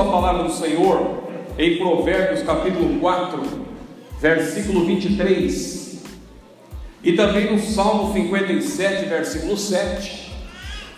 a 0.00 0.04
palavra 0.04 0.42
do 0.42 0.52
Senhor 0.52 1.24
em 1.58 1.78
Provérbios 1.78 2.42
capítulo 2.42 3.00
4, 3.00 3.42
versículo 4.20 4.84
23, 4.84 6.02
e 7.02 7.12
também 7.12 7.50
no 7.50 7.58
Salmo 7.58 8.12
57, 8.12 9.06
versículo 9.06 9.56
7. 9.56 10.32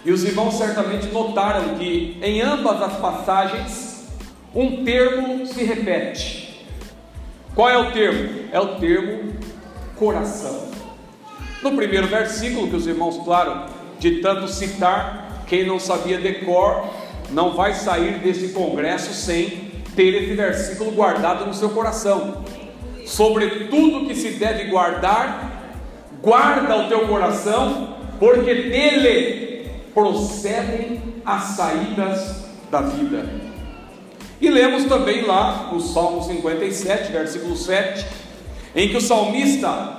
E 0.05 0.11
os 0.11 0.25
irmãos 0.25 0.55
certamente 0.55 1.09
notaram 1.09 1.77
que 1.77 2.19
em 2.23 2.41
ambas 2.41 2.83
as 2.83 2.97
passagens 2.97 4.09
um 4.55 4.85
termo 4.85 5.47
se 5.47 5.63
repete. 5.63 6.67
Qual 7.55 7.69
é 7.69 7.77
o 7.77 7.93
termo? 7.93 8.49
É 8.51 8.59
o 8.59 8.77
termo 8.77 9.35
coração. 9.97 10.69
No 11.63 11.73
primeiro 11.73 12.07
versículo, 12.07 12.69
que 12.69 12.77
os 12.77 12.87
irmãos, 12.87 13.21
claro, 13.25 13.67
de 13.99 14.21
tanto 14.21 14.49
citar, 14.49 15.45
quem 15.47 15.67
não 15.67 15.79
sabia 15.79 16.19
decor, 16.19 16.89
não 17.31 17.55
vai 17.55 17.75
sair 17.75 18.19
desse 18.19 18.49
congresso 18.49 19.13
sem 19.13 19.69
ter 19.95 20.15
esse 20.23 20.35
versículo 20.35 20.93
guardado 20.93 21.47
no 21.47 21.55
seu 21.55 21.71
coração. 21.71 22.45
Sobre 23.05 23.67
tudo 23.67 24.07
que 24.07 24.15
se 24.15 24.31
deve 24.33 24.65
guardar, 24.65 25.73
guarda 26.23 26.77
o 26.77 26.89
teu 26.89 27.07
coração, 27.09 27.97
porque 28.19 28.55
dele 28.55 29.71
procedem 29.95 31.03
as 31.25 31.43
saídas 31.43 32.45
da 32.71 32.83
vida. 32.83 33.49
E 34.41 34.49
lemos 34.49 34.85
também 34.85 35.23
lá 35.23 35.71
no 35.73 35.81
Salmo 35.81 36.23
57, 36.23 37.11
versículo 37.11 37.57
7, 37.57 38.07
em 38.77 38.89
que 38.89 38.97
o 38.97 39.01
salmista 39.01 39.99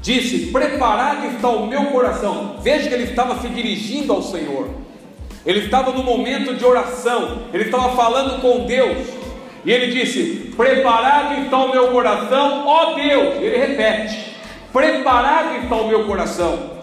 disse: 0.00 0.46
Preparado 0.52 1.26
está 1.26 1.48
o 1.48 1.66
meu 1.66 1.86
coração. 1.86 2.56
Veja 2.62 2.88
que 2.88 2.94
ele 2.94 3.10
estava 3.10 3.40
se 3.40 3.48
dirigindo 3.48 4.12
ao 4.12 4.22
Senhor, 4.22 4.68
ele 5.44 5.60
estava 5.60 5.92
no 5.92 6.02
momento 6.02 6.54
de 6.54 6.64
oração, 6.64 7.42
ele 7.52 7.64
estava 7.64 7.94
falando 7.96 8.40
com 8.40 8.66
Deus, 8.66 9.08
e 9.64 9.72
ele 9.72 9.92
disse: 9.92 10.52
Preparado 10.56 11.42
está 11.42 11.58
o 11.58 11.70
meu 11.70 11.88
coração, 11.88 12.66
ó 12.66 12.94
Deus. 12.94 13.36
Ele 13.36 13.56
repete: 13.56 14.36
Preparado 14.72 15.62
está 15.62 15.76
o 15.76 15.88
meu 15.88 16.04
coração. 16.04 16.74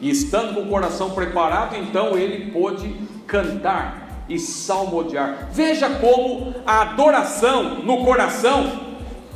E 0.00 0.10
estando 0.10 0.54
com 0.54 0.62
o 0.62 0.66
coração 0.66 1.10
preparado, 1.10 1.76
então 1.76 2.18
ele 2.18 2.50
pôde 2.50 2.92
cantar 3.26 4.24
e 4.28 4.38
salmodiar. 4.38 5.48
Veja 5.52 5.88
como 5.88 6.54
a 6.66 6.82
adoração 6.82 7.76
no 7.84 8.04
coração 8.04 8.80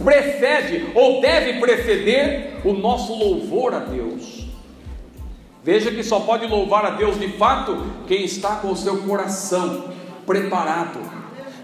precede 0.03 0.87
ou 0.95 1.21
deve 1.21 1.61
preceder 1.61 2.61
o 2.65 2.73
nosso 2.73 3.15
louvor 3.15 3.75
a 3.75 3.79
Deus. 3.79 4.36
Veja 5.67 5.91
que 5.91 6.05
só 6.05 6.21
pode 6.21 6.47
louvar 6.47 6.87
a 6.87 6.91
Deus 6.91 7.19
de 7.19 7.27
fato 7.27 7.77
quem 8.07 8.23
está 8.23 8.55
com 8.55 8.71
o 8.71 8.77
seu 8.77 8.99
coração 8.99 9.87
preparado. 10.25 11.01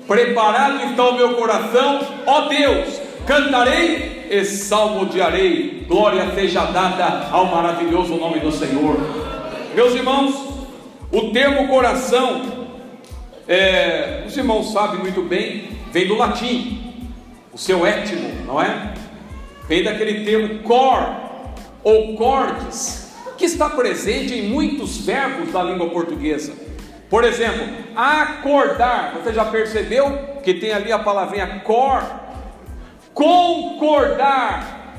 Preparado 0.08 0.90
está 0.90 1.08
o 1.08 1.16
meu 1.16 1.36
coração, 1.36 2.00
ó 2.26 2.48
Deus, 2.48 3.00
cantarei 3.24 4.26
e 4.28 4.44
salmodiarei. 4.44 5.86
Glória 5.86 6.34
seja 6.34 6.64
dada 6.64 7.28
ao 7.30 7.46
maravilhoso 7.46 8.16
nome 8.16 8.40
do 8.40 8.50
Senhor. 8.50 8.96
Meus 9.72 9.94
irmãos, 9.94 10.34
o 11.12 11.30
termo 11.30 11.68
coração, 11.68 12.66
é, 13.46 14.24
os 14.26 14.36
irmãos 14.36 14.72
sabem 14.72 14.98
muito 14.98 15.22
bem, 15.22 15.78
vem 15.92 16.08
do 16.08 16.16
latim 16.16 16.92
o 17.52 17.56
seu 17.56 17.86
étimo, 17.86 18.46
não 18.46 18.60
é? 18.60 18.94
Vem 19.68 19.84
daquele 19.84 20.24
termo 20.24 20.58
cor 20.64 21.08
ou 21.84 22.16
cordes, 22.16 23.01
que 23.36 23.44
está 23.44 23.68
presente 23.70 24.34
em 24.34 24.48
muitos 24.48 24.98
verbos 24.98 25.52
da 25.52 25.62
língua 25.62 25.88
portuguesa. 25.90 26.52
Por 27.08 27.24
exemplo, 27.24 27.66
acordar, 27.94 29.12
você 29.14 29.34
já 29.34 29.44
percebeu 29.44 30.38
que 30.42 30.54
tem 30.54 30.72
ali 30.72 30.90
a 30.90 30.98
palavrinha 30.98 31.60
cor? 31.62 32.02
Concordar, 33.12 34.96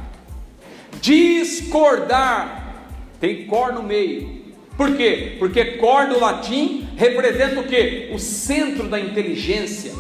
discordar, 1.02 2.76
tem 3.20 3.48
cor 3.48 3.74
no 3.74 3.82
meio. 3.82 4.44
Por 4.78 4.96
quê? 4.96 5.38
Porque 5.40 5.78
cor 5.78 6.08
do 6.08 6.20
latim 6.20 6.88
representa 6.96 7.60
o 7.60 7.64
que? 7.64 8.12
O 8.14 8.20
centro 8.20 8.88
da 8.88 9.00
inteligência, 9.00 9.94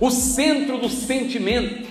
o 0.00 0.10
centro 0.10 0.78
do 0.78 0.88
sentimento. 0.88 1.88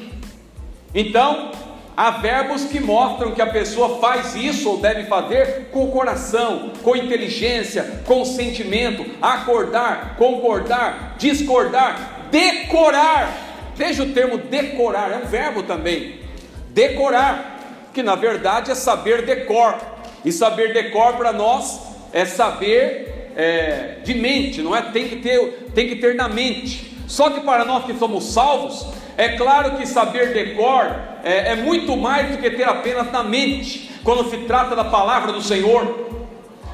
Então, 0.93 1.51
há 1.99 2.11
verbos 2.11 2.63
que 2.63 2.79
mostram 2.79 3.33
que 3.33 3.41
a 3.41 3.47
pessoa 3.47 3.99
faz 3.99 4.33
isso 4.33 4.69
ou 4.69 4.77
deve 4.77 5.03
fazer 5.03 5.67
com 5.69 5.83
o 5.83 5.91
coração, 5.91 6.71
com 6.81 6.95
inteligência, 6.95 8.03
com 8.05 8.23
sentimento, 8.23 9.05
acordar, 9.21 10.15
concordar, 10.15 11.15
discordar, 11.17 12.29
decorar. 12.31 13.73
Veja 13.75 14.03
o 14.03 14.13
termo 14.13 14.37
decorar, 14.37 15.11
é 15.11 15.17
um 15.17 15.27
verbo 15.27 15.63
também. 15.63 16.21
Decorar, 16.69 17.89
que 17.93 18.01
na 18.01 18.15
verdade 18.15 18.71
é 18.71 18.75
saber 18.75 19.25
decor. 19.25 19.75
E 20.23 20.31
saber 20.31 20.71
decor 20.71 21.17
para 21.17 21.33
nós 21.33 21.81
é 22.13 22.23
saber 22.23 23.31
é, 23.35 23.97
de 24.05 24.13
mente, 24.13 24.61
não 24.61 24.73
é? 24.73 24.83
Tem 24.83 25.09
que 25.09 25.17
ter, 25.17 25.69
tem 25.75 25.89
que 25.89 25.97
ter 25.97 26.15
na 26.15 26.29
mente. 26.29 26.95
Só 27.09 27.29
que 27.29 27.41
para 27.41 27.65
nós 27.65 27.83
que 27.83 27.93
somos 27.95 28.23
salvos, 28.23 28.87
é 29.19 29.35
claro 29.35 29.75
que 29.75 29.85
saber 29.85 30.31
decor 30.31 30.95
é, 31.25 31.51
é 31.51 31.55
muito 31.57 31.97
mais 31.97 32.31
do 32.31 32.37
que 32.37 32.49
ter 32.51 32.63
apenas 32.63 33.11
na 33.11 33.21
mente, 33.21 33.91
quando 34.01 34.29
se 34.29 34.37
trata 34.45 34.77
da 34.77 34.85
palavra 34.85 35.33
do 35.33 35.41
Senhor. 35.41 36.07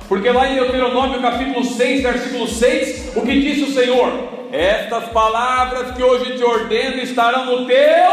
Porque 0.08 0.30
lá 0.30 0.48
em 0.48 0.54
Deuteronômio 0.54 1.20
capítulo 1.24 1.66
6, 1.66 2.04
versículo 2.04 2.48
6, 2.48 3.14
o 3.16 3.22
que 3.24 3.42
disse 3.42 3.64
o 3.64 3.74
Senhor? 3.74 4.30
Estas 4.52 5.06
palavras 5.06 5.96
que 5.96 6.04
hoje 6.04 6.38
te 6.38 6.44
ordeno 6.44 7.02
estarão 7.02 7.48
no 7.48 7.66
teu 7.66 8.12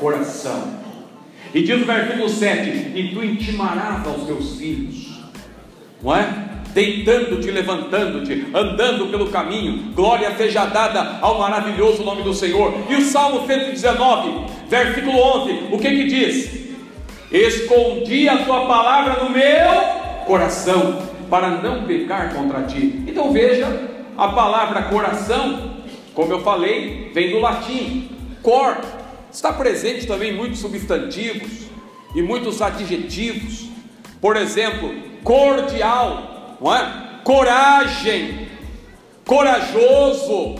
coração. 0.00 0.78
E 1.52 1.62
diz 1.62 1.82
o 1.82 1.84
versículo 1.84 2.30
7: 2.30 2.92
E 2.94 3.10
tu 3.12 3.22
intimarás 3.22 4.06
aos 4.06 4.24
teus 4.24 4.56
filhos, 4.56 5.20
não 6.02 6.16
é? 6.16 6.53
Deitando-te, 6.74 7.50
levantando-te, 7.50 8.48
andando 8.52 9.06
pelo 9.06 9.28
caminho, 9.28 9.92
glória 9.94 10.36
seja 10.36 10.66
dada 10.66 11.18
ao 11.22 11.38
maravilhoso 11.38 12.02
nome 12.02 12.22
do 12.22 12.34
Senhor. 12.34 12.74
E 12.90 12.96
o 12.96 13.02
Salmo 13.02 13.46
119, 13.46 14.46
versículo 14.68 15.16
11, 15.16 15.68
o 15.70 15.78
que 15.78 15.88
que 15.88 16.04
diz? 16.04 16.64
Escondi 17.30 18.28
a 18.28 18.44
tua 18.44 18.66
palavra 18.66 19.24
no 19.24 19.30
meu 19.30 20.24
coração, 20.26 21.14
para 21.30 21.48
não 21.50 21.84
pecar 21.84 22.34
contra 22.34 22.62
ti. 22.62 23.02
Então 23.06 23.32
veja, 23.32 23.66
a 24.16 24.28
palavra 24.28 24.82
coração, 24.84 25.74
como 26.12 26.32
eu 26.32 26.42
falei, 26.42 27.10
vem 27.14 27.30
do 27.30 27.40
latim, 27.40 28.10
cor, 28.42 28.78
está 29.32 29.52
presente 29.52 30.06
também 30.06 30.32
em 30.32 30.36
muitos 30.36 30.60
substantivos 30.60 31.66
e 32.14 32.22
muitos 32.22 32.60
adjetivos. 32.60 33.68
Por 34.20 34.36
exemplo, 34.36 34.94
cordial, 35.22 36.33
não 36.60 36.74
é? 36.74 37.20
Coragem, 37.24 38.48
corajoso, 39.24 40.56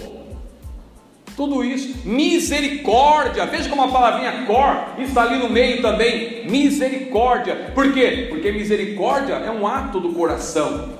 tudo 1.37 1.65
isso, 1.65 2.07
misericórdia, 2.07 3.45
veja 3.47 3.69
como 3.69 3.83
a 3.83 3.89
palavrinha 3.89 4.45
cor 4.47 4.95
está 4.99 5.23
ali 5.23 5.39
no 5.39 5.51
meio 5.51 5.83
também, 5.83 6.47
misericórdia, 6.49 7.73
por 7.75 7.93
quê? 7.93 8.29
Porque 8.31 8.53
misericórdia 8.53 9.35
é 9.35 9.51
um 9.51 9.67
ato 9.67 10.01
do 10.01 10.13
coração, 10.13 10.91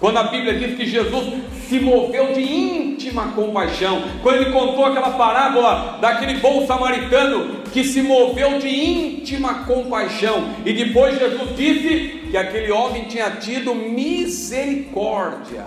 quando 0.00 0.18
a 0.18 0.24
Bíblia 0.24 0.58
diz 0.58 0.76
que 0.76 0.84
Jesus 0.84 1.42
se 1.68 1.80
moveu 1.80 2.32
de 2.32 2.40
íntima 2.40 3.32
compaixão, 3.32 4.02
quando 4.22 4.36
ele 4.36 4.52
contou 4.52 4.84
aquela 4.84 5.10
parábola 5.10 5.98
daquele 6.00 6.34
bom 6.34 6.66
samaritano 6.66 7.62
que 7.72 7.84
se 7.84 8.02
moveu 8.02 8.58
de 8.58 8.68
íntima 8.68 9.64
compaixão, 9.64 10.48
e 10.64 10.72
depois 10.72 11.18
Jesus 11.18 11.56
disse 11.56 12.22
que 12.30 12.36
aquele 12.36 12.70
homem 12.70 13.04
tinha 13.04 13.30
tido 13.30 13.74
misericórdia. 13.74 15.64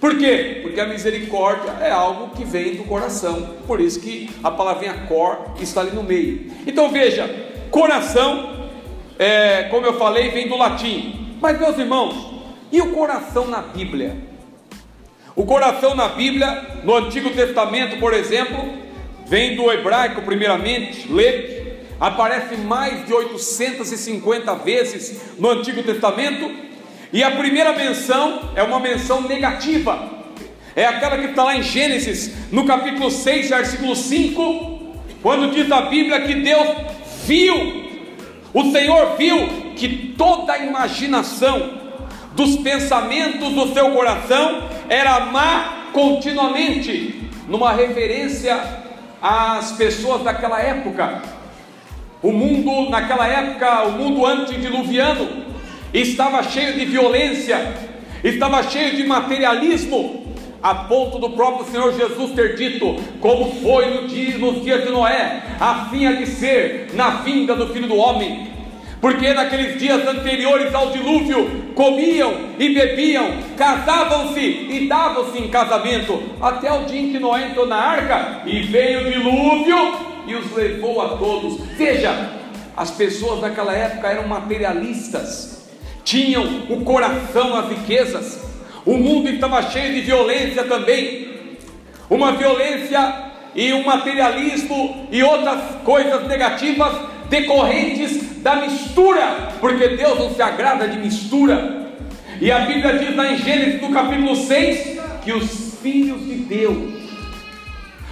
Por 0.00 0.18
quê? 0.18 0.60
Porque 0.62 0.78
a 0.78 0.86
misericórdia 0.86 1.70
é 1.80 1.90
algo 1.90 2.36
que 2.36 2.44
vem 2.44 2.74
do 2.74 2.84
coração. 2.84 3.54
Por 3.66 3.80
isso 3.80 4.00
que 4.00 4.28
a 4.42 4.50
palavrinha 4.50 5.06
cor 5.08 5.54
está 5.62 5.80
ali 5.80 5.92
no 5.92 6.02
meio. 6.02 6.52
Então 6.66 6.90
veja, 6.90 7.26
coração, 7.70 8.68
é, 9.18 9.62
como 9.70 9.86
eu 9.86 9.94
falei, 9.98 10.28
vem 10.28 10.46
do 10.46 10.58
latim. 10.58 11.38
Mas 11.40 11.58
meus 11.58 11.78
irmãos, 11.78 12.34
e 12.70 12.82
o 12.82 12.92
coração 12.92 13.46
na 13.46 13.62
Bíblia? 13.62 14.33
O 15.36 15.44
coração 15.44 15.96
na 15.96 16.08
Bíblia, 16.08 16.80
no 16.84 16.94
Antigo 16.94 17.30
Testamento, 17.30 17.98
por 17.98 18.14
exemplo, 18.14 18.72
vem 19.26 19.56
do 19.56 19.70
hebraico, 19.70 20.22
primeiramente, 20.22 21.12
lev, 21.12 21.74
aparece 21.98 22.56
mais 22.56 23.04
de 23.04 23.12
850 23.12 24.54
vezes 24.56 25.20
no 25.36 25.50
Antigo 25.50 25.82
Testamento, 25.82 26.52
e 27.12 27.22
a 27.24 27.32
primeira 27.32 27.72
menção 27.72 28.50
é 28.54 28.62
uma 28.62 28.78
menção 28.78 29.22
negativa, 29.22 30.08
é 30.76 30.86
aquela 30.86 31.18
que 31.18 31.26
está 31.26 31.42
lá 31.42 31.56
em 31.56 31.62
Gênesis, 31.62 32.32
no 32.52 32.64
capítulo 32.64 33.10
6, 33.10 33.48
versículo 33.48 33.96
5, 33.96 34.96
quando 35.20 35.52
diz 35.52 35.70
a 35.72 35.82
Bíblia 35.82 36.20
que 36.20 36.34
Deus 36.34 36.68
viu, 37.26 37.84
o 38.52 38.70
Senhor 38.70 39.16
viu 39.16 39.48
que 39.74 40.14
toda 40.16 40.52
a 40.52 40.58
imaginação, 40.58 41.82
dos 42.34 42.56
pensamentos 42.56 43.52
do 43.52 43.72
seu 43.72 43.90
coração 43.92 44.73
era 44.88 45.20
má 45.26 45.90
continuamente. 45.92 47.24
numa 47.48 47.72
referência 47.72 48.58
às 49.20 49.72
pessoas 49.72 50.22
daquela 50.22 50.60
época. 50.60 51.22
O 52.22 52.32
mundo 52.32 52.90
naquela 52.90 53.26
época, 53.26 53.84
o 53.84 53.92
mundo 53.92 54.24
antediluviano, 54.24 55.44
estava 55.92 56.42
cheio 56.42 56.74
de 56.74 56.86
violência, 56.86 57.74
estava 58.22 58.62
cheio 58.62 58.96
de 58.96 59.04
materialismo, 59.04 60.24
a 60.62 60.74
ponto 60.74 61.18
do 61.18 61.30
próprio 61.30 61.70
Senhor 61.70 61.92
Jesus 61.92 62.32
ter 62.32 62.56
dito, 62.56 62.96
como 63.20 63.60
foi 63.60 63.90
no 63.90 64.08
dia, 64.08 64.38
nos 64.38 64.62
dias 64.64 64.82
de 64.82 64.90
Noé, 64.90 65.42
assim 65.60 66.06
há 66.06 66.12
de 66.12 66.26
ser 66.26 66.90
na 66.94 67.10
vinda 67.16 67.54
do 67.54 67.68
Filho 67.68 67.86
do 67.86 67.96
Homem. 67.96 68.53
Porque 69.04 69.34
naqueles 69.34 69.78
dias 69.78 70.08
anteriores 70.08 70.74
ao 70.74 70.90
dilúvio, 70.90 71.74
comiam 71.74 72.54
e 72.58 72.70
bebiam, 72.70 73.34
casavam-se 73.54 74.40
e 74.40 74.88
davam-se 74.88 75.38
em 75.40 75.48
casamento, 75.48 76.22
até 76.40 76.72
o 76.72 76.86
dia 76.86 77.02
em 77.02 77.12
que 77.12 77.18
Noé 77.18 77.48
entrou 77.48 77.66
na 77.66 77.76
arca 77.76 78.40
e 78.46 78.62
veio 78.62 79.02
o 79.02 79.12
dilúvio 79.12 79.76
e 80.26 80.34
os 80.34 80.50
levou 80.54 81.02
a 81.02 81.18
todos. 81.18 81.60
Veja, 81.76 82.30
as 82.74 82.92
pessoas 82.92 83.42
daquela 83.42 83.74
época 83.74 84.08
eram 84.08 84.26
materialistas, 84.26 85.68
tinham 86.02 86.62
o 86.70 86.82
coração 86.82 87.54
às 87.58 87.68
riquezas, 87.68 88.40
o 88.86 88.96
mundo 88.96 89.28
estava 89.28 89.60
cheio 89.64 89.92
de 89.92 90.00
violência 90.00 90.64
também, 90.64 91.28
uma 92.08 92.32
violência 92.32 93.16
e 93.54 93.70
um 93.74 93.84
materialismo 93.84 95.06
e 95.12 95.22
outras 95.22 95.60
coisas 95.84 96.26
negativas 96.26 97.12
decorrentes 97.28 98.42
da 98.42 98.56
mistura, 98.56 99.52
porque 99.60 99.88
Deus 99.88 100.18
não 100.18 100.34
se 100.34 100.42
agrada 100.42 100.88
de 100.88 100.98
mistura. 100.98 101.84
E 102.40 102.50
a 102.50 102.60
Bíblia 102.60 102.98
diz 102.98 103.16
lá 103.16 103.32
em 103.32 103.38
Gênesis, 103.38 103.80
no 103.80 103.90
capítulo 103.90 104.36
6, 104.36 105.00
que 105.24 105.32
os 105.32 105.78
filhos 105.80 106.24
de 106.24 106.34
Deus, 106.34 107.04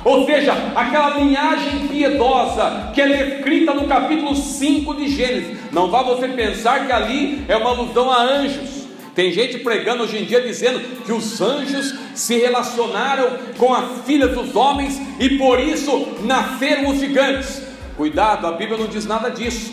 ou 0.05 0.26
seja, 0.26 0.53
aquela 0.75 1.19
linhagem 1.19 1.87
piedosa 1.87 2.91
que 2.93 3.00
é 3.00 3.09
descrita 3.09 3.73
no 3.73 3.87
capítulo 3.87 4.35
5 4.35 4.94
de 4.94 5.09
Gênesis, 5.09 5.56
não 5.70 5.91
vá 5.91 6.03
você 6.03 6.29
pensar 6.29 6.87
que 6.87 6.93
ali 6.93 7.44
é 7.49 7.56
uma 7.56 7.70
alusão 7.70 8.11
a 8.11 8.23
anjos. 8.23 8.82
Tem 9.15 9.31
gente 9.31 9.58
pregando 9.58 10.05
hoje 10.05 10.19
em 10.19 10.25
dia 10.25 10.41
dizendo 10.41 10.81
que 11.05 11.12
os 11.12 11.41
anjos 11.41 11.94
se 12.15 12.38
relacionaram 12.38 13.31
com 13.58 13.73
as 13.73 14.05
filhas 14.06 14.35
dos 14.35 14.56
homens 14.56 15.00
e 15.20 15.37
por 15.37 15.61
isso 15.61 16.08
nasceram 16.23 16.88
os 16.88 16.99
gigantes. 16.99 17.71
Cuidado, 17.97 18.47
a 18.47 18.53
Bíblia 18.53 18.79
não 18.79 18.87
diz 18.87 19.06
nada 19.06 19.31
disso. 19.31 19.73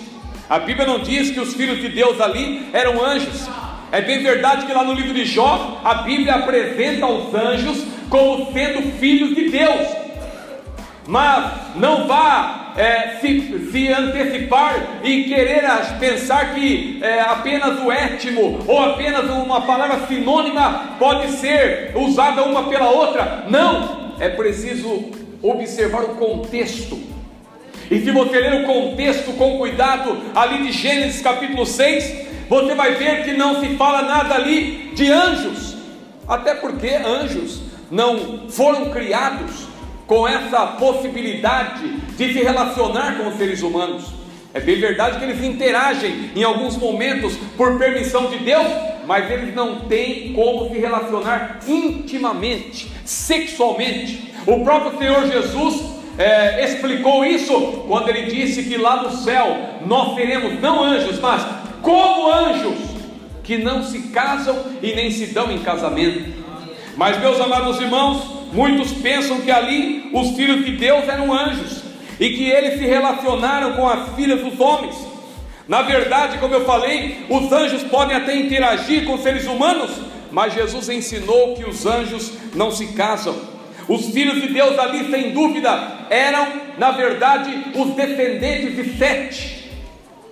A 0.50 0.60
Bíblia 0.60 0.86
não 0.86 1.00
diz 1.00 1.32
que 1.32 1.40
os 1.40 1.54
filhos 1.54 1.80
de 1.80 1.90
Deus 1.90 2.20
ali 2.20 2.68
eram 2.74 3.04
anjos. 3.04 3.48
É 3.92 4.02
bem 4.02 4.22
verdade 4.22 4.66
que 4.66 4.74
lá 4.74 4.84
no 4.84 4.94
livro 4.94 5.14
de 5.14 5.26
Jó, 5.26 5.82
a 5.84 5.96
Bíblia 5.96 6.36
apresenta 6.36 7.06
os 7.08 7.34
anjos 7.34 7.84
como 8.10 8.52
sendo 8.52 8.82
filhos 9.00 9.36
de 9.36 9.50
Deus. 9.50 9.88
Mas 11.08 11.76
não 11.76 12.08
vá 12.08 12.74
é, 12.76 13.18
se, 13.20 13.72
se, 13.72 13.92
antecipar 13.92 15.02
e 15.04 15.24
querer 15.24 15.64
pensar 16.00 16.54
que 16.54 17.00
é, 17.02 17.20
apenas 17.22 17.80
o 17.84 17.92
étimo 17.92 18.60
ou 18.68 18.80
apenas 18.80 19.30
uma 19.30 19.62
palavra 19.62 20.06
sinônima 20.08 20.96
pode 21.00 21.32
ser 21.32 21.94
usada 21.96 22.44
uma 22.44 22.64
pela 22.64 22.90
outra. 22.90 23.46
Não, 23.50 24.14
é 24.20 24.30
preciso 24.30 25.12
observar 25.42 26.04
o 26.04 26.16
contexto. 26.16 27.19
E 27.90 28.00
se 28.02 28.12
você 28.12 28.40
ler 28.40 28.64
o 28.64 28.66
contexto 28.66 29.34
com 29.34 29.58
cuidado, 29.58 30.16
ali 30.36 30.68
de 30.68 30.72
Gênesis 30.72 31.22
capítulo 31.22 31.66
6, 31.66 32.28
você 32.48 32.76
vai 32.76 32.94
ver 32.94 33.24
que 33.24 33.34
não 33.34 33.60
se 33.60 33.76
fala 33.78 34.04
nada 34.04 34.36
ali 34.36 34.92
de 34.94 35.12
anjos, 35.12 35.76
até 36.28 36.54
porque 36.54 36.88
anjos 36.88 37.62
não 37.90 38.48
foram 38.50 38.92
criados 38.92 39.68
com 40.06 40.28
essa 40.28 40.68
possibilidade 40.68 41.88
de 42.16 42.34
se 42.34 42.40
relacionar 42.44 43.18
com 43.18 43.28
os 43.28 43.38
seres 43.38 43.62
humanos. 43.64 44.06
É 44.54 44.60
bem 44.60 44.80
verdade 44.80 45.18
que 45.18 45.26
eles 45.26 45.44
interagem 45.44 46.32
em 46.36 46.44
alguns 46.44 46.76
momentos 46.78 47.36
por 47.58 47.78
permissão 47.80 48.30
de 48.30 48.38
Deus, 48.38 48.68
mas 49.08 49.30
eles 49.32 49.54
não 49.56 49.82
têm 49.82 50.34
como 50.34 50.70
se 50.70 50.78
relacionar 50.80 51.60
intimamente, 51.68 52.92
sexualmente. 53.04 54.32
O 54.46 54.64
próprio 54.64 54.98
Senhor 54.98 55.28
Jesus 55.28 55.99
é, 56.20 56.64
explicou 56.64 57.26
isso 57.26 57.86
quando 57.88 58.10
ele 58.10 58.30
disse 58.30 58.64
que 58.64 58.78
lá 58.78 59.02
no 59.02 59.12
céu 59.12 59.58
nós 59.88 60.14
teremos 60.14 60.62
não 60.62 60.84
anjos, 60.84 61.20
mas 61.20 61.44
como 61.82 62.32
anjos 62.32 62.78
que 63.44 63.58
não 63.58 63.82
se 63.82 64.10
casam 64.10 64.56
e 64.84 64.94
nem 64.94 65.10
se 65.10 65.28
dão 65.28 65.52
em 65.52 65.60
casamento. 65.60 66.38
Mas, 66.96 67.20
meus 67.20 67.40
amados 67.40 67.80
irmãos, 67.80 68.40
Muitos 68.52 68.92
pensam 68.94 69.42
que 69.42 69.52
ali 69.52 70.10
os 70.12 70.36
filhos 70.36 70.66
de 70.66 70.72
Deus 70.72 71.08
eram 71.08 71.32
anjos 71.32 71.84
e 72.20 72.30
que 72.32 72.50
eles 72.50 72.80
se 72.80 72.86
relacionaram 72.86 73.74
com 73.74 73.88
as 73.88 74.16
filhas 74.16 74.42
dos 74.42 74.60
homens. 74.60 74.96
Na 75.68 75.84
verdade, 75.84 76.40
como 76.40 76.56
eu 76.56 76.66
falei, 76.66 77.26
os 77.30 77.52
anjos 77.52 77.84
podem 77.84 78.18
até 78.18 78.36
interagir 78.36 79.06
com 79.06 79.20
seres 79.20 79.46
humanos, 79.46 79.92
mas 80.32 80.54
Jesus 80.54 80.90
ensinou 80.90 81.56
que 81.56 81.64
os 81.64 81.86
anjos 81.86 82.34
não 82.56 82.72
se 82.72 82.88
casam. 82.88 83.36
Os 83.90 84.12
filhos 84.12 84.40
de 84.40 84.50
Deus 84.54 84.78
ali, 84.78 85.10
sem 85.10 85.32
dúvida, 85.32 85.72
eram, 86.12 86.48
na 86.78 86.92
verdade, 86.92 87.52
os 87.76 87.96
descendentes 87.96 88.76
de 88.76 88.98
Sete, 88.98 89.72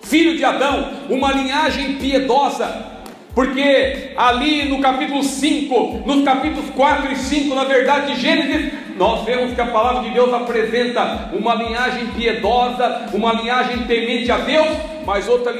filho 0.03 0.37
de 0.37 0.45
Adão, 0.45 0.91
uma 1.09 1.31
linhagem 1.31 1.95
piedosa, 1.95 2.85
porque 3.33 4.13
ali 4.15 4.69
no 4.69 4.79
capítulo 4.79 5.23
5, 5.23 6.03
nos 6.05 6.23
capítulos 6.23 6.69
4 6.69 7.11
e 7.11 7.15
5, 7.15 7.55
na 7.55 7.63
verdade, 7.63 8.13
de 8.13 8.21
Gênesis, 8.21 8.71
nós 8.95 9.25
vemos 9.25 9.55
que 9.55 9.61
a 9.61 9.67
palavra 9.67 10.03
de 10.03 10.11
Deus 10.11 10.31
apresenta 10.31 11.31
uma 11.33 11.55
linhagem 11.55 12.07
piedosa, 12.07 13.09
uma 13.11 13.33
linhagem 13.33 13.85
temente 13.85 14.31
a 14.31 14.37
Deus, 14.37 14.69
mas 15.03 15.27
outra 15.27 15.51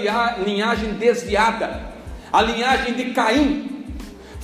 linhagem 0.46 0.94
desviada, 0.94 1.82
a 2.32 2.42
linhagem 2.44 2.94
de 2.94 3.06
Caim. 3.06 3.77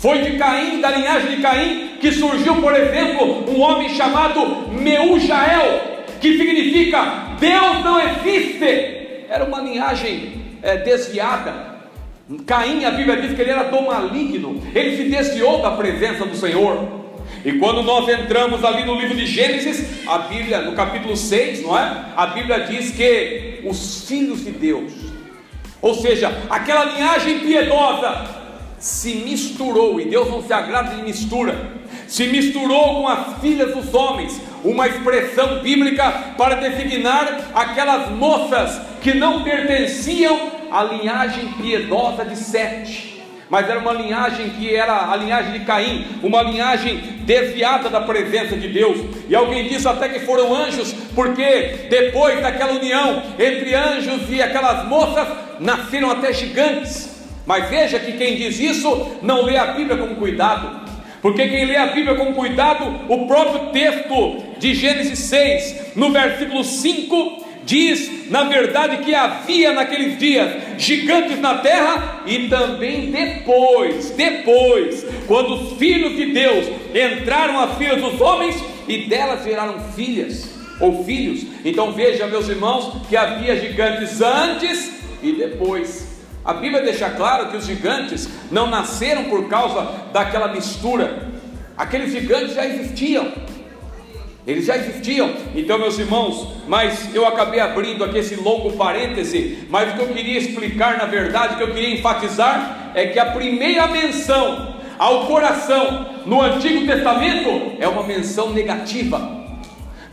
Foi 0.03 0.17
de 0.17 0.37
Caim, 0.37 0.81
da 0.81 0.91
linhagem 0.91 1.37
de 1.37 1.41
Caim, 1.41 1.91
que 2.01 2.11
surgiu, 2.11 2.57
por 2.57 2.75
exemplo, 2.75 3.49
um 3.49 3.61
homem 3.61 3.87
chamado 3.95 4.69
Meujael, 4.69 5.79
que 6.19 6.37
significa 6.37 7.37
Deus 7.39 7.81
não 7.85 8.01
existe. 8.01 8.65
Era 9.29 9.45
uma 9.45 9.61
linhagem 9.61 10.57
é, 10.61 10.75
desviada, 10.75 11.53
Caim, 12.45 12.83
a 12.83 12.91
Bíblia 12.91 13.15
diz 13.21 13.33
que 13.33 13.41
ele 13.43 13.51
era 13.51 13.63
do 13.63 13.81
maligno, 13.81 14.61
ele 14.75 14.97
se 14.97 15.03
desviou 15.05 15.61
da 15.61 15.71
presença 15.71 16.25
do 16.25 16.35
Senhor. 16.35 16.85
E 17.45 17.53
quando 17.53 17.81
nós 17.81 18.09
entramos 18.09 18.61
ali 18.65 18.83
no 18.83 18.99
livro 18.99 19.15
de 19.15 19.25
Gênesis, 19.25 20.05
a 20.05 20.17
Bíblia, 20.17 20.63
no 20.63 20.73
capítulo 20.73 21.15
6, 21.15 21.63
não 21.63 21.79
é? 21.79 22.07
A 22.17 22.27
Bíblia 22.27 22.59
diz 22.69 22.91
que 22.91 23.61
os 23.63 24.05
filhos 24.05 24.43
de 24.43 24.51
Deus, 24.51 24.91
ou 25.81 25.93
seja, 25.93 26.29
aquela 26.49 26.83
linhagem 26.83 27.39
piedosa, 27.39 28.42
se 28.83 29.15
misturou, 29.15 29.97
e 30.01 30.03
Deus 30.03 30.29
não 30.29 30.43
se 30.43 30.51
agrada 30.51 30.93
de 30.93 31.01
mistura, 31.03 31.71
se 32.05 32.27
misturou 32.27 32.95
com 32.95 33.07
as 33.07 33.39
filhas 33.39 33.73
dos 33.73 33.93
homens, 33.93 34.41
uma 34.61 34.89
expressão 34.89 35.59
bíblica 35.59 36.11
para 36.37 36.55
designar 36.55 37.51
aquelas 37.55 38.09
moças 38.09 38.81
que 39.01 39.13
não 39.13 39.41
pertenciam 39.41 40.51
à 40.69 40.83
linhagem 40.83 41.53
piedosa 41.53 42.25
de 42.25 42.35
Sete, 42.35 43.23
mas 43.49 43.69
era 43.69 43.79
uma 43.79 43.93
linhagem 43.93 44.49
que 44.49 44.75
era 44.75 45.09
a 45.09 45.15
linhagem 45.15 45.53
de 45.53 45.59
Caim, 45.61 46.05
uma 46.21 46.41
linhagem 46.41 46.97
desviada 47.21 47.89
da 47.89 48.01
presença 48.01 48.57
de 48.57 48.67
Deus. 48.67 48.99
E 49.29 49.35
alguém 49.35 49.69
diz 49.69 49.85
até 49.85 50.09
que 50.09 50.25
foram 50.25 50.53
anjos, 50.53 50.91
porque 51.15 51.87
depois 51.89 52.41
daquela 52.41 52.73
união 52.73 53.23
entre 53.39 53.75
anjos 53.75 54.29
e 54.29 54.41
aquelas 54.41 54.85
moças, 54.89 55.25
nasceram 55.61 56.11
até 56.11 56.33
gigantes. 56.33 57.12
Mas 57.45 57.69
veja 57.69 57.99
que 57.99 58.13
quem 58.13 58.35
diz 58.35 58.59
isso 58.59 59.17
não 59.21 59.43
lê 59.43 59.57
a 59.57 59.67
Bíblia 59.67 59.97
com 59.97 60.15
cuidado. 60.15 60.83
Porque 61.21 61.47
quem 61.47 61.65
lê 61.65 61.77
a 61.77 61.87
Bíblia 61.87 62.15
com 62.15 62.33
cuidado, 62.33 62.83
o 63.07 63.27
próprio 63.27 63.71
texto 63.71 64.43
de 64.59 64.73
Gênesis 64.73 65.19
6, 65.19 65.95
no 65.95 66.11
versículo 66.11 66.63
5, 66.63 67.45
diz, 67.65 68.29
na 68.29 68.43
verdade, 68.43 68.97
que 68.97 69.15
havia 69.15 69.71
naqueles 69.71 70.17
dias 70.19 70.51
gigantes 70.77 71.39
na 71.39 71.59
terra 71.59 72.23
e 72.25 72.49
também 72.49 73.11
depois, 73.11 74.09
depois, 74.11 75.05
quando 75.27 75.53
os 75.55 75.77
filhos 75.77 76.15
de 76.15 76.33
Deus 76.33 76.67
entraram 76.93 77.59
as 77.59 77.77
filhas 77.77 78.01
dos 78.01 78.19
homens 78.19 78.61
e 78.87 79.07
delas 79.07 79.43
geraram 79.43 79.79
filhas 79.95 80.53
ou 80.79 81.03
filhos. 81.05 81.45
Então 81.63 81.93
veja, 81.93 82.27
meus 82.27 82.49
irmãos, 82.49 83.07
que 83.07 83.15
havia 83.15 83.55
gigantes 83.59 84.21
antes 84.21 85.01
e 85.21 85.31
depois. 85.31 86.12
A 86.45 86.53
Bíblia 86.53 86.81
deixa 86.81 87.09
claro 87.09 87.49
que 87.49 87.57
os 87.57 87.65
gigantes 87.65 88.27
não 88.51 88.69
nasceram 88.69 89.25
por 89.25 89.47
causa 89.47 89.89
daquela 90.11 90.49
mistura, 90.49 91.29
aqueles 91.77 92.11
gigantes 92.11 92.53
já 92.53 92.65
existiam, 92.65 93.31
eles 94.45 94.65
já 94.65 94.75
existiam. 94.75 95.33
Então, 95.55 95.79
meus 95.79 95.97
irmãos, 95.97 96.49
mas 96.67 97.15
eu 97.15 97.25
acabei 97.25 97.61
abrindo 97.61 98.03
aqui 98.03 98.17
esse 98.17 98.35
longo 98.35 98.73
parêntese, 98.73 99.65
mas 99.69 99.91
o 99.91 99.95
que 99.95 100.01
eu 100.01 100.07
queria 100.09 100.37
explicar, 100.37 100.97
na 100.97 101.05
verdade, 101.05 101.53
o 101.53 101.57
que 101.57 101.63
eu 101.63 101.73
queria 101.73 101.95
enfatizar 101.95 102.91
é 102.93 103.07
que 103.07 103.19
a 103.19 103.27
primeira 103.27 103.87
menção 103.87 104.75
ao 104.99 105.25
coração 105.27 106.07
no 106.25 106.41
Antigo 106.41 106.85
Testamento 106.85 107.77
é 107.79 107.87
uma 107.87 108.03
menção 108.03 108.51
negativa. 108.51 109.43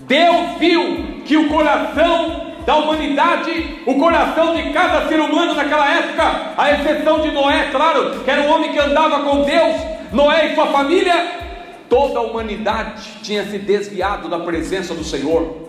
Deus 0.03 0.59
viu 0.59 1.23
que 1.25 1.37
o 1.37 1.49
coração 1.49 2.50
da 2.65 2.77
humanidade, 2.77 3.83
o 3.87 3.95
coração 3.99 4.55
de 4.55 4.71
cada 4.71 5.09
ser 5.09 5.21
humano 5.21 5.55
naquela 5.55 5.89
época, 5.93 6.53
a 6.57 6.71
exceção 6.73 7.21
de 7.21 7.31
Noé, 7.31 7.69
claro, 7.71 8.21
que 8.21 8.31
era 8.31 8.43
um 8.43 8.51
homem 8.51 8.73
que 8.73 8.79
andava 8.79 9.21
com 9.21 9.43
Deus, 9.43 9.77
Noé 10.13 10.53
e 10.53 10.55
sua 10.55 10.67
família, 10.67 11.41
toda 11.89 12.19
a 12.19 12.23
humanidade 12.23 13.03
tinha 13.23 13.45
se 13.45 13.59
desviado 13.59 14.29
da 14.29 14.39
presença 14.39 14.95
do 14.95 15.05
Senhor, 15.05 15.69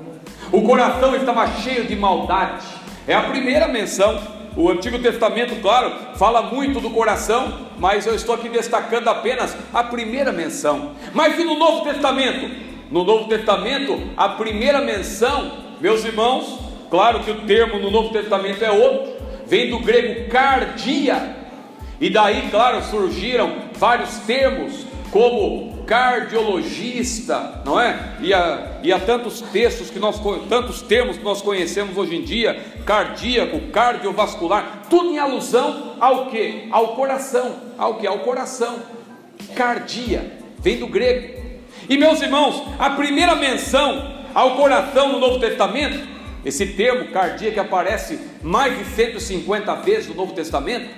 o 0.52 0.62
coração 0.64 1.16
estava 1.16 1.48
cheio 1.48 1.86
de 1.86 1.96
maldade, 1.96 2.66
é 3.08 3.16
a 3.16 3.24
primeira 3.24 3.68
menção. 3.68 4.42
O 4.56 4.70
Antigo 4.70 5.00
Testamento, 5.00 5.56
claro, 5.62 5.94
fala 6.16 6.42
muito 6.42 6.82
do 6.82 6.90
coração, 6.90 7.68
mas 7.80 8.06
eu 8.06 8.14
estou 8.14 8.36
aqui 8.36 8.50
destacando 8.50 9.08
apenas 9.08 9.56
a 9.74 9.82
primeira 9.82 10.34
menção. 10.34 10.92
Mas 11.14 11.40
e 11.40 11.44
no 11.46 11.56
Novo 11.56 11.86
Testamento? 11.86 12.54
No 12.92 13.06
Novo 13.06 13.30
Testamento, 13.30 13.98
a 14.18 14.28
primeira 14.28 14.82
menção, 14.82 15.54
meus 15.80 16.04
irmãos, 16.04 16.60
claro 16.92 17.22
que 17.22 17.32
o 17.32 17.42
termo 17.42 17.80
no 17.80 17.90
Novo 17.90 18.10
Testamento 18.10 18.64
é 18.64 18.70
outro, 18.70 19.14
vem 19.48 19.72
do 19.72 19.80
grego 19.80 20.30
cardia, 20.30 21.36
e 22.00 22.10
daí, 22.10 22.50
claro, 22.52 22.84
surgiram 22.84 23.54
vários 23.74 24.18
termos, 24.20 24.86
como 25.12 25.84
cardiologista, 25.86 27.62
não 27.66 27.80
é? 27.80 28.16
E 28.22 28.34
há, 28.34 28.80
e 28.82 28.94
há 28.94 29.00
tantos 29.00 29.42
textos 29.42 29.90
que 29.90 30.00
nós, 30.00 30.20
tantos 30.48 30.82
termos 30.82 31.18
que 31.18 31.24
nós 31.24 31.42
conhecemos 31.42 31.98
hoje 31.98 32.16
em 32.16 32.22
dia, 32.22 32.58
cardíaco, 32.86 33.60
cardiovascular, 33.72 34.84
tudo 34.90 35.10
em 35.10 35.20
alusão 35.20 35.96
ao 36.00 36.28
que? 36.28 36.68
Ao 36.72 36.96
coração, 36.96 37.58
ao 37.78 37.96
que? 37.96 38.08
Ao 38.08 38.20
coração. 38.20 38.80
Cardia, 39.54 40.32
vem 40.60 40.78
do 40.78 40.88
grego. 40.88 41.42
E 41.90 41.98
meus 41.98 42.22
irmãos, 42.22 42.64
a 42.80 42.92
primeira 42.92 43.36
menção 43.36 44.22
ao 44.34 44.56
coração 44.56 45.12
no 45.12 45.20
Novo 45.20 45.40
Testamento, 45.40 46.08
esse 46.44 46.66
termo 46.68 47.12
cardíaco 47.12 47.60
aparece 47.60 48.20
mais 48.42 48.78
de 48.78 48.86
150 48.86 49.76
vezes 49.76 50.08
no 50.08 50.16
Novo 50.16 50.34
Testamento. 50.34 50.90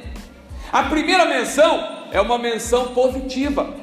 A 0.71 0.83
primeira 0.83 1.25
menção 1.25 2.05
é 2.11 2.21
uma 2.21 2.37
menção 2.37 2.93
positiva. 2.93 3.82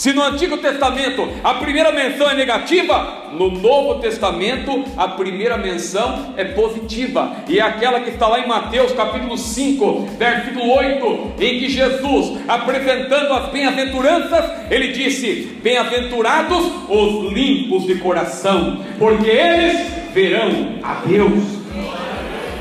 Se 0.00 0.14
no 0.14 0.22
Antigo 0.22 0.56
Testamento 0.56 1.28
a 1.44 1.52
primeira 1.56 1.92
menção 1.92 2.30
é 2.30 2.34
negativa, 2.34 3.24
no 3.34 3.50
Novo 3.50 4.00
Testamento 4.00 4.82
a 4.96 5.08
primeira 5.08 5.58
menção 5.58 6.32
é 6.38 6.44
positiva, 6.44 7.36
e 7.46 7.58
é 7.58 7.62
aquela 7.62 8.00
que 8.00 8.08
está 8.08 8.26
lá 8.26 8.40
em 8.40 8.48
Mateus 8.48 8.92
capítulo 8.92 9.36
5, 9.36 10.08
versículo 10.18 10.72
8, 10.72 11.32
em 11.38 11.58
que 11.58 11.68
Jesus, 11.68 12.38
apresentando 12.48 13.34
as 13.34 13.50
bem-aventuranças, 13.50 14.42
ele 14.70 14.88
disse: 14.88 15.58
Bem-aventurados 15.62 16.64
os 16.88 17.30
limpos 17.34 17.86
de 17.86 17.96
coração, 17.96 18.82
porque 18.98 19.28
eles 19.28 19.86
verão 20.14 20.78
a 20.82 20.94
Deus. 21.06 21.44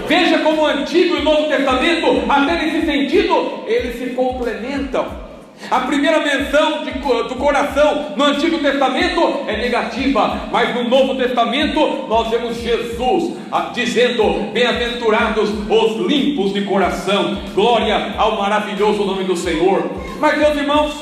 Veja 0.10 0.40
como 0.40 0.64
o 0.64 0.66
Antigo 0.66 1.16
e 1.16 1.20
o 1.20 1.24
Novo 1.24 1.48
Testamento, 1.48 2.22
até 2.28 2.66
nesse 2.66 2.86
sentido, 2.86 3.64
eles 3.66 3.98
se 3.98 4.08
complementam. 4.08 5.29
A 5.70 5.82
primeira 5.82 6.20
menção 6.22 6.84
de, 6.84 6.92
do 6.92 7.36
coração 7.36 8.14
no 8.16 8.24
Antigo 8.24 8.58
Testamento 8.60 9.44
é 9.46 9.58
negativa, 9.58 10.48
mas 10.52 10.74
no 10.74 10.90
Novo 10.90 11.16
Testamento 11.16 12.08
nós 12.08 12.30
vemos 12.30 12.58
Jesus 12.58 13.36
ah, 13.52 13.70
dizendo: 13.74 14.52
Bem-aventurados 14.52 15.50
os 15.50 16.08
limpos 16.08 16.54
de 16.54 16.62
coração, 16.62 17.38
glória 17.54 18.16
ao 18.18 18.38
maravilhoso 18.38 19.04
nome 19.04 19.26
do 19.26 19.36
Senhor. 19.36 19.92
Mas, 20.20 20.38
meus 20.40 20.58
irmãos, 20.58 20.94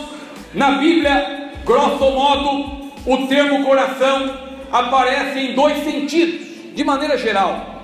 na 0.54 0.72
Bíblia, 0.72 1.52
grosso 1.64 2.12
modo, 2.12 2.92
o 3.06 3.28
termo 3.28 3.64
coração 3.64 4.34
aparece 4.72 5.40
em 5.40 5.54
dois 5.54 5.84
sentidos, 5.84 6.74
de 6.74 6.84
maneira 6.84 7.18
geral. 7.18 7.76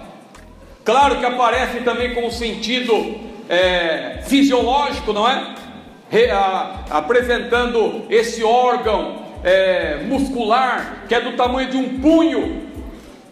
Claro 0.84 1.18
que 1.18 1.26
aparece 1.26 1.80
também 1.80 2.14
com 2.14 2.28
o 2.28 2.32
sentido 2.32 3.16
é, 3.48 4.22
fisiológico, 4.26 5.14
não 5.14 5.30
é? 5.30 5.63
Apresentando 6.90 8.06
esse 8.10 8.44
órgão 8.44 9.24
é, 9.44 10.04
muscular 10.08 11.06
que 11.08 11.16
é 11.16 11.22
do 11.22 11.34
tamanho 11.34 11.70
de 11.70 11.78
um 11.78 12.00
punho, 12.00 12.64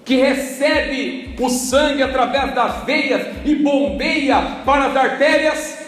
que 0.04 0.16
recebe 0.16 1.36
o 1.40 1.50
sangue 1.50 2.04
através 2.04 2.54
das 2.54 2.84
veias 2.84 3.26
e 3.46 3.56
bombeia 3.56 4.42
para 4.66 4.86
as 4.86 4.96
artérias. 4.96 5.80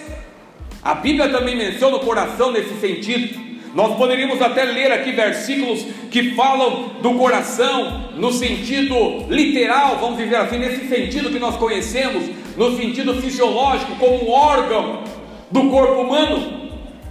A 0.81 0.95
Bíblia 0.95 1.29
também 1.29 1.55
menciona 1.55 1.97
o 1.97 1.99
coração 1.99 2.51
nesse 2.51 2.79
sentido. 2.79 3.41
Nós 3.73 3.97
poderíamos 3.97 4.39
até 4.41 4.63
ler 4.65 4.91
aqui 4.91 5.11
versículos 5.11 5.83
que 6.11 6.35
falam 6.35 6.91
do 7.01 7.15
coração 7.15 8.11
no 8.15 8.31
sentido 8.31 9.25
literal, 9.29 9.97
vamos 9.97 10.17
dizer 10.17 10.35
assim, 10.35 10.59
nesse 10.59 10.87
sentido 10.87 11.31
que 11.31 11.39
nós 11.39 11.57
conhecemos, 11.57 12.23
no 12.55 12.77
sentido 12.77 13.19
fisiológico, 13.19 13.95
como 13.95 14.25
um 14.25 14.31
órgão 14.31 15.03
do 15.49 15.69
corpo 15.69 16.01
humano. 16.01 16.62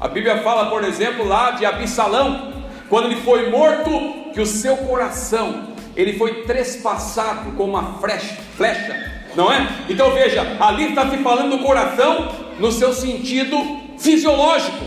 A 0.02 0.09
Bíblia 0.09 0.38
fala, 0.38 0.68
por 0.68 0.82
exemplo, 0.82 1.25
lá 1.25 1.52
de 1.52 1.64
Absalão, 1.64 2.52
quando 2.88 3.04
ele 3.04 3.21
foi 3.21 3.49
morto, 3.50 4.32
que 4.35 4.40
o 4.40 4.47
seu 4.47 4.76
coração 4.78 5.68
ele 5.94 6.14
foi 6.14 6.42
trespassado 6.42 7.52
com 7.52 7.66
uma 7.66 8.00
flecha, 8.00 8.37
flecha, 8.56 9.12
não 9.37 9.52
é? 9.52 9.64
Então 9.88 10.11
veja, 10.11 10.56
ali 10.59 10.88
está 10.88 11.09
se 11.09 11.18
falando 11.18 11.56
do 11.56 11.62
coração 11.62 12.32
no 12.59 12.73
seu 12.73 12.92
sentido 12.92 13.56
fisiológico. 13.97 14.85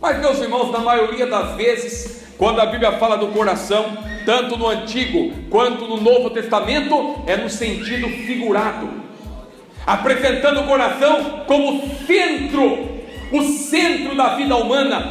Mas 0.00 0.18
meus 0.20 0.40
irmãos, 0.40 0.72
na 0.72 0.78
maioria 0.78 1.26
das 1.26 1.54
vezes, 1.54 2.26
quando 2.38 2.58
a 2.58 2.64
Bíblia 2.64 2.92
fala 2.92 3.18
do 3.18 3.26
coração, 3.28 3.98
tanto 4.24 4.56
no 4.56 4.68
Antigo 4.68 5.34
quanto 5.50 5.86
no 5.86 6.00
Novo 6.00 6.30
Testamento, 6.30 7.22
é 7.26 7.36
no 7.36 7.50
sentido 7.50 8.08
figurado, 8.08 8.88
apresentando 9.86 10.60
o 10.60 10.66
coração 10.66 11.44
como 11.46 11.82
centro 12.06 12.95
o 13.32 13.42
centro 13.42 14.14
da 14.14 14.34
vida 14.36 14.56
humana, 14.56 15.08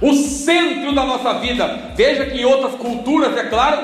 o 0.00 0.14
centro 0.14 0.94
da 0.94 1.04
nossa 1.04 1.34
vida. 1.34 1.92
Veja 1.94 2.26
que 2.26 2.40
em 2.40 2.44
outras 2.44 2.74
culturas, 2.74 3.36
é 3.36 3.44
claro, 3.44 3.78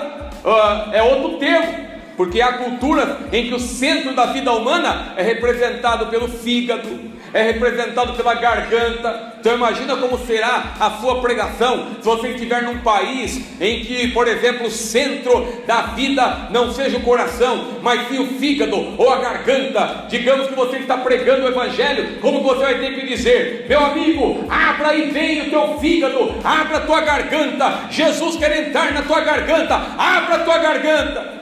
uh, 0.45 0.93
é 0.93 1.03
outro 1.03 1.39
termo, 1.39 1.87
porque 2.17 2.41
há 2.41 2.55
culturas 2.55 3.09
em 3.33 3.49
que 3.49 3.55
o 3.55 3.61
centro 3.61 4.15
da 4.15 4.27
vida 4.27 4.53
humana 4.53 5.13
é 5.17 5.23
representado 5.23 6.07
pelo 6.07 6.29
fígado, 6.29 6.89
é 7.33 7.43
representado 7.43 8.15
pela 8.15 8.35
garganta. 8.35 9.35
Então 9.39 9.55
imagina 9.55 9.97
como 9.97 10.19
será 10.27 10.75
a 10.81 10.91
sua 10.93 11.21
pregação 11.21 11.97
se 12.01 12.05
você 12.05 12.29
estiver 12.29 12.63
num 12.63 12.79
país 12.79 13.61
em 13.61 13.85
que, 13.85 14.09
por 14.09 14.27
exemplo, 14.27 14.67
o 14.67 14.71
centro 14.71 15.63
da 15.67 15.83
vida 15.83 16.49
não 16.51 16.73
seja 16.73 16.97
o 16.97 17.03
coração, 17.03 17.79
mas 17.83 18.09
sim 18.09 18.19
o 18.19 18.39
fígado 18.39 18.95
ou 18.99 19.11
a 19.11 19.19
garganta. 19.19 20.07
Digamos 20.09 20.49
que 20.49 20.55
você 20.55 20.79
está 20.79 20.97
pregando 20.97 21.45
o 21.45 21.49
evangelho, 21.49 22.19
como 22.21 22.43
você 22.43 22.61
vai 22.61 22.79
ter 22.79 22.95
que 22.95 23.07
dizer: 23.07 23.67
"Meu 23.69 23.85
amigo, 23.85 24.45
abra 24.49 24.95
e 24.95 25.13
bem 25.13 25.43
o 25.43 25.51
teu 25.51 25.79
fígado, 25.79 26.35
abra 26.43 26.79
a 26.79 26.81
tua 26.81 27.01
garganta. 27.03 27.83
Jesus 27.91 28.37
quer 28.37 28.67
entrar 28.67 28.93
na 28.93 29.03
tua 29.03 29.21
garganta. 29.21 29.75
Abra 29.99 30.37
a 30.37 30.45
tua 30.45 30.59
garganta." 30.59 31.37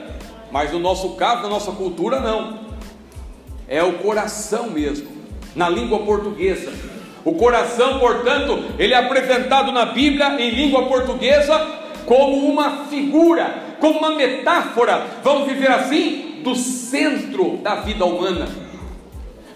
Mas 0.51 0.71
no 0.73 0.79
nosso 0.79 1.17
caso, 1.17 1.43
na 1.43 1.49
nossa 1.49 1.73
cultura 1.73 2.21
não. 2.21 2.65
É 3.67 3.83
o 3.83 3.95
coração 3.95 4.69
mesmo 4.71 5.14
na 5.55 5.69
língua 5.69 6.01
portuguesa. 6.01 6.73
O 7.25 7.35
coração, 7.35 7.99
portanto, 7.99 8.65
ele 8.79 8.93
é 8.93 8.99
apresentado 8.99 9.73
na 9.73 9.87
Bíblia 9.87 10.41
em 10.41 10.51
língua 10.51 10.87
portuguesa 10.87 11.59
como 12.05 12.37
uma 12.47 12.87
figura, 12.87 13.77
como 13.81 13.99
uma 13.99 14.11
metáfora, 14.11 15.07
vamos 15.23 15.49
dizer 15.49 15.71
assim, 15.71 16.41
do 16.43 16.55
centro 16.55 17.59
da 17.63 17.77
vida 17.77 18.05
humana. 18.05 18.47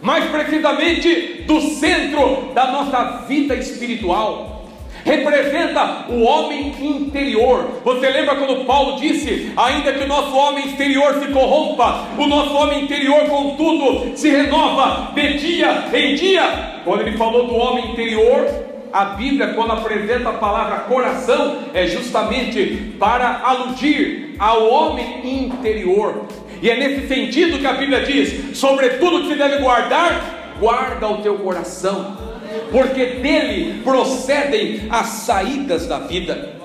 Mais 0.00 0.25
precisamente, 0.31 1.45
do 1.47 1.61
centro 1.61 2.52
da 2.55 2.71
nossa 2.71 3.26
vida 3.26 3.55
espiritual 3.55 4.57
representa 5.05 6.07
o 6.09 6.23
homem 6.23 6.75
interior. 6.81 7.81
Você 7.85 8.09
lembra 8.09 8.37
quando 8.37 8.64
Paulo 8.64 8.99
disse: 9.00 9.52
ainda 9.57 9.93
que 9.93 10.05
o 10.05 10.09
nosso 10.09 10.35
homem 10.37 10.67
exterior 10.67 11.14
se 11.21 11.28
corrompa, 11.33 12.07
o 12.17 12.26
nosso 12.26 12.55
homem 12.55 12.85
interior, 12.85 13.26
contudo, 13.26 14.17
se 14.17 14.28
renova 14.31 15.12
de 15.14 15.38
dia 15.38 15.85
em 15.93 16.14
dia? 16.14 16.81
Quando 16.85 17.02
ele 17.02 17.17
falou 17.17 17.47
do 17.47 17.55
homem 17.55 17.93
interior, 17.93 18.47
a 18.93 19.05
Bíblia, 19.05 19.49
quando 19.49 19.73
apresenta 19.73 20.31
a 20.31 20.35
palavra 20.35 20.81
coração, 20.81 21.59
é 21.75 21.87
justamente 21.87 22.95
para 22.99 23.40
aludir 23.45 24.35
ao 24.38 24.69
homem 24.71 25.21
interior. 25.25 26.26
E 26.61 26.71
é 26.71 26.76
nesse 26.76 27.07
sentido 27.07 27.59
que 27.59 27.67
a 27.67 27.75
Bíblia 27.75 28.02
diz: 28.02 28.57
sobretudo 28.57 29.23
que 29.23 29.28
se 29.28 29.35
deve 29.35 29.59
guardar, 29.59 30.55
guarda 30.59 31.09
o 31.09 31.19
teu 31.19 31.37
coração 31.37 32.17
porque 32.70 33.04
dele 33.06 33.80
procedem 33.82 34.87
as 34.90 35.06
saídas 35.06 35.87
da 35.87 35.98
vida. 35.98 36.56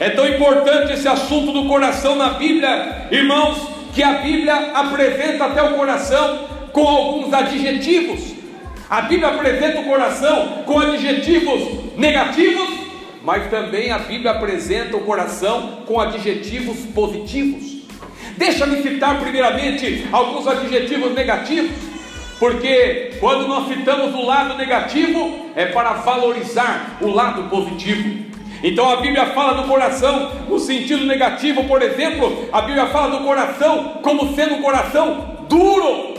É 0.00 0.10
tão 0.10 0.28
importante 0.28 0.92
esse 0.92 1.08
assunto 1.08 1.52
do 1.52 1.66
coração 1.66 2.14
na 2.14 2.30
Bíblia, 2.30 3.08
irmãos, 3.10 3.68
que 3.94 4.02
a 4.02 4.14
Bíblia 4.14 4.72
apresenta 4.74 5.46
até 5.46 5.62
o 5.62 5.74
coração 5.74 6.46
com 6.72 6.86
alguns 6.86 7.32
adjetivos. 7.32 8.34
A 8.88 9.02
Bíblia 9.02 9.28
apresenta 9.28 9.80
o 9.80 9.84
coração 9.84 10.62
com 10.64 10.78
adjetivos 10.78 11.96
negativos, 11.96 12.68
mas 13.24 13.50
também 13.50 13.90
a 13.90 13.98
Bíblia 13.98 14.30
apresenta 14.30 14.96
o 14.96 15.00
coração 15.00 15.82
com 15.84 16.00
adjetivos 16.00 16.78
positivos. 16.94 17.78
Deixa-me 18.36 18.80
citar 18.82 19.20
primeiramente 19.20 20.06
alguns 20.12 20.46
adjetivos 20.46 21.12
negativos, 21.12 21.72
porque 22.38 23.16
quando 23.18 23.46
nós 23.48 23.68
citamos 23.68 24.14
o 24.14 24.24
lado 24.24 24.56
negativo 24.56 25.50
é 25.56 25.66
para 25.66 25.94
valorizar 25.94 26.98
o 27.00 27.08
lado 27.08 27.44
positivo. 27.44 28.26
Então 28.62 28.88
a 28.88 28.96
Bíblia 28.96 29.26
fala 29.26 29.62
do 29.62 29.68
coração 29.68 30.32
no 30.48 30.58
sentido 30.58 31.04
negativo, 31.04 31.64
por 31.64 31.82
exemplo, 31.82 32.48
a 32.52 32.60
Bíblia 32.62 32.86
fala 32.86 33.18
do 33.18 33.24
coração 33.24 33.98
como 34.02 34.34
sendo 34.34 34.56
um 34.56 34.62
coração 34.62 35.46
duro. 35.48 36.14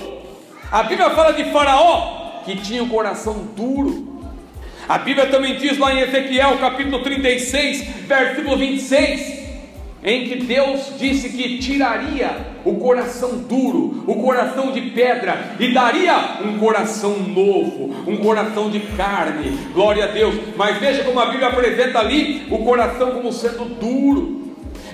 A 0.71 0.83
Bíblia 0.83 1.09
fala 1.11 1.33
de 1.33 1.45
Faraó 1.51 2.41
que 2.45 2.55
tinha 2.55 2.83
um 2.83 2.89
coração 2.89 3.47
duro. 3.55 4.21
A 4.87 4.97
Bíblia 4.97 5.27
também 5.27 5.55
diz 5.55 5.77
lá 5.77 5.93
em 5.93 5.99
Ezequiel 5.99 6.57
capítulo 6.57 7.03
36, 7.03 7.83
versículo 8.07 8.57
26, 8.57 9.39
em 10.03 10.27
que 10.27 10.35
Deus 10.37 10.93
disse 10.97 11.29
que 11.29 11.59
tiraria 11.59 12.48
o 12.65 12.75
coração 12.75 13.37
duro, 13.37 14.03
o 14.05 14.15
coração 14.15 14.71
de 14.71 14.81
pedra, 14.81 15.55
e 15.59 15.73
daria 15.73 16.39
um 16.45 16.57
coração 16.57 17.17
novo, 17.19 17.93
um 18.07 18.17
coração 18.17 18.69
de 18.69 18.79
carne. 18.79 19.57
Glória 19.73 20.05
a 20.05 20.07
Deus. 20.07 20.35
Mas 20.55 20.77
veja 20.77 21.03
como 21.03 21.19
a 21.19 21.27
Bíblia 21.27 21.47
apresenta 21.47 21.99
ali 21.99 22.47
o 22.49 22.59
coração 22.59 23.11
como 23.11 23.31
sendo 23.31 23.65
duro. 23.79 24.39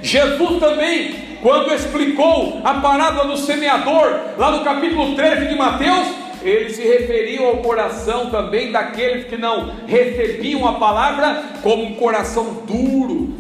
Jesus 0.02 0.60
também, 0.60 1.16
quando 1.42 1.74
explicou 1.74 2.62
a 2.64 2.76
parábola 2.76 3.28
do 3.28 3.38
semeador, 3.38 4.20
lá 4.38 4.52
no 4.52 4.64
capítulo 4.64 5.16
13 5.16 5.48
de 5.48 5.56
Mateus, 5.56 6.08
ele 6.44 6.70
se 6.70 6.84
referiu 6.84 7.48
ao 7.48 7.58
coração 7.58 8.30
também 8.30 8.72
daqueles 8.72 9.26
que 9.26 9.36
não 9.36 9.72
recebiam 9.88 10.68
a 10.68 10.74
palavra 10.74 11.44
como 11.64 11.84
um 11.84 11.96
coração 11.96 12.62
duro. 12.68 13.34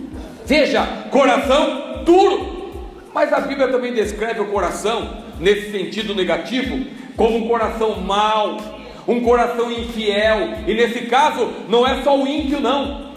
Veja, 0.45 0.83
coração 1.11 2.01
duro. 2.03 2.54
Mas 3.15 3.31
a 3.31 3.39
Bíblia 3.39 3.69
também 3.69 3.93
descreve 3.93 4.41
o 4.41 4.47
coração, 4.47 5.23
nesse 5.39 5.71
sentido 5.71 6.13
negativo, 6.13 6.85
como 7.15 7.37
um 7.37 7.47
coração 7.47 8.01
mau, 8.01 8.57
um 9.07 9.21
coração 9.21 9.71
infiel. 9.71 10.55
E 10.67 10.73
nesse 10.73 11.05
caso, 11.05 11.49
não 11.69 11.87
é 11.87 12.03
só 12.03 12.21
o 12.21 12.27
ímpio, 12.27 12.59
não. 12.59 13.11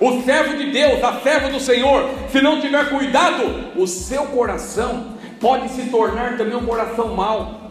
O 0.00 0.22
servo 0.22 0.56
de 0.56 0.72
Deus, 0.72 1.04
a 1.04 1.20
serva 1.20 1.50
do 1.50 1.60
Senhor, 1.60 2.10
se 2.32 2.42
não 2.42 2.60
tiver 2.60 2.88
cuidado, 2.88 3.70
o 3.76 3.86
seu 3.86 4.24
coração 4.24 5.14
pode 5.40 5.68
se 5.68 5.82
tornar 5.82 6.36
também 6.36 6.56
um 6.56 6.66
coração 6.66 7.14
mau. 7.14 7.70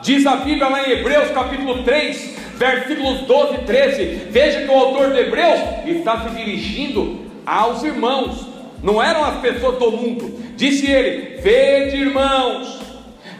Diz 0.00 0.24
a 0.24 0.36
Bíblia 0.36 0.66
lá 0.66 0.88
em 0.88 0.92
Hebreus 0.92 1.30
capítulo 1.32 1.82
3, 1.82 2.36
versículos 2.54 3.20
12 3.26 3.54
e 3.54 3.58
13. 3.66 4.04
Veja 4.30 4.62
que 4.62 4.70
o 4.70 4.78
autor 4.78 5.10
de 5.10 5.18
Hebreus 5.18 5.60
está 5.84 6.22
se 6.22 6.30
dirigindo 6.30 7.18
aos 7.44 7.82
irmãos, 7.82 8.46
não 8.82 9.02
eram 9.02 9.22
as 9.22 9.40
pessoas 9.40 9.78
do 9.78 9.92
mundo. 9.92 10.47
Disse 10.58 10.90
ele: 10.90 11.38
Vede, 11.40 11.98
irmãos, 11.98 12.80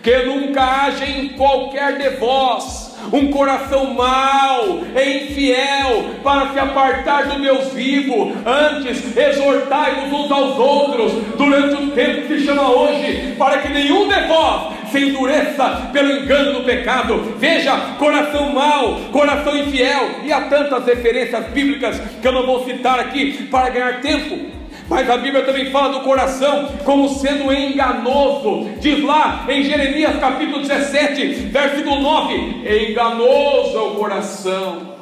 que 0.04 0.18
nunca 0.18 0.62
haja 0.62 1.04
em 1.04 1.30
qualquer 1.30 1.98
de 1.98 2.10
vós 2.10 2.96
um 3.12 3.28
coração 3.32 3.92
mau 3.92 4.78
e 4.94 5.24
infiel 5.24 6.04
para 6.22 6.52
se 6.52 6.60
apartar 6.60 7.26
do 7.26 7.42
Deus 7.42 7.72
vivo. 7.72 8.32
Antes, 8.46 9.16
exortai-vos 9.16 10.12
uns 10.12 10.30
aos 10.30 10.58
outros 10.60 11.12
durante 11.36 11.74
o 11.74 11.90
tempo 11.90 12.28
que 12.28 12.38
se 12.38 12.46
chama 12.46 12.70
hoje, 12.70 13.34
para 13.36 13.58
que 13.58 13.68
nenhum 13.68 14.06
de 14.06 14.20
vós 14.28 14.74
se 14.92 15.00
endureça 15.00 15.90
pelo 15.92 16.20
engano 16.20 16.52
do 16.52 16.64
pecado. 16.64 17.34
Veja, 17.36 17.76
coração 17.98 18.52
mau, 18.52 18.94
coração 19.10 19.56
infiel, 19.56 20.20
e 20.22 20.32
há 20.32 20.42
tantas 20.42 20.86
referências 20.86 21.46
bíblicas 21.46 22.00
que 22.22 22.28
eu 22.28 22.32
não 22.32 22.46
vou 22.46 22.64
citar 22.64 23.00
aqui 23.00 23.48
para 23.50 23.70
ganhar 23.70 24.00
tempo. 24.00 24.57
Mas 24.88 25.08
a 25.10 25.18
Bíblia 25.18 25.44
também 25.44 25.70
fala 25.70 25.98
do 25.98 26.00
coração 26.00 26.70
como 26.84 27.08
sendo 27.10 27.52
enganoso. 27.52 28.70
Diz 28.80 29.02
lá 29.04 29.44
em 29.46 29.62
Jeremias 29.62 30.18
capítulo 30.18 30.62
17, 30.62 31.26
versículo 31.50 32.00
9: 32.00 32.88
Enganoso 32.90 33.76
é 33.76 33.80
o 33.82 33.90
coração, 33.96 34.94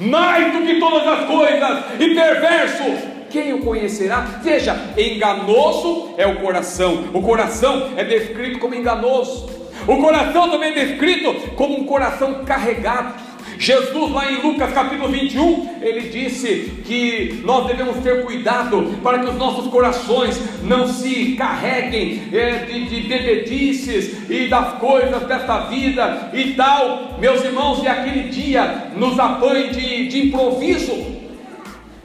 mais 0.00 0.52
do 0.52 0.66
que 0.66 0.80
todas 0.80 1.06
as 1.06 1.24
coisas, 1.26 1.84
e 2.00 2.14
perverso. 2.14 3.10
Quem 3.30 3.54
o 3.54 3.60
conhecerá? 3.60 4.22
Veja, 4.42 4.76
enganoso 4.98 6.14
é 6.18 6.26
o 6.26 6.40
coração. 6.40 7.04
O 7.14 7.22
coração 7.22 7.90
é 7.96 8.02
descrito 8.02 8.58
como 8.58 8.74
enganoso. 8.74 9.48
O 9.86 9.96
coração 9.98 10.50
também 10.50 10.70
é 10.70 10.84
descrito 10.86 11.32
como 11.54 11.78
um 11.78 11.84
coração 11.84 12.44
carregado. 12.44 13.14
Jesus, 13.60 14.10
lá 14.10 14.32
em 14.32 14.40
Lucas 14.40 14.72
capítulo 14.72 15.10
21, 15.10 15.82
ele 15.82 16.08
disse 16.08 16.80
que 16.82 17.42
nós 17.44 17.66
devemos 17.66 17.98
ter 17.98 18.24
cuidado 18.24 18.98
para 19.02 19.18
que 19.18 19.26
os 19.26 19.34
nossos 19.34 19.70
corações 19.70 20.40
não 20.62 20.88
se 20.88 21.34
carreguem 21.36 22.22
é, 22.32 22.64
de, 22.64 22.86
de 22.86 23.02
bebedices 23.02 24.30
e 24.30 24.48
das 24.48 24.78
coisas 24.78 25.24
desta 25.24 25.66
vida 25.66 26.30
e 26.32 26.54
tal. 26.54 27.18
Meus 27.20 27.44
irmãos, 27.44 27.82
e 27.82 27.86
aquele 27.86 28.30
dia 28.30 28.92
nos 28.96 29.18
apanhe 29.18 29.68
de, 29.68 30.08
de 30.08 30.28
improviso. 30.28 30.94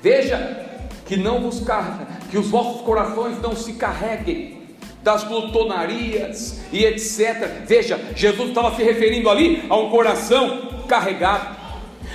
Veja 0.03 0.61
que 1.05 1.15
não 1.15 1.39
buscar, 1.39 2.19
que 2.29 2.37
os 2.37 2.49
vossos 2.49 2.81
corações 2.81 3.41
não 3.41 3.55
se 3.55 3.71
carreguem 3.73 4.57
das 5.01 5.23
glutonarias 5.23 6.59
e 6.73 6.83
etc. 6.83 7.63
Veja, 7.65 7.97
Jesus 8.13 8.49
estava 8.49 8.75
se 8.75 8.83
referindo 8.83 9.29
ali 9.29 9.63
a 9.69 9.77
um 9.77 9.89
coração 9.89 10.74
carregado. 10.85 11.55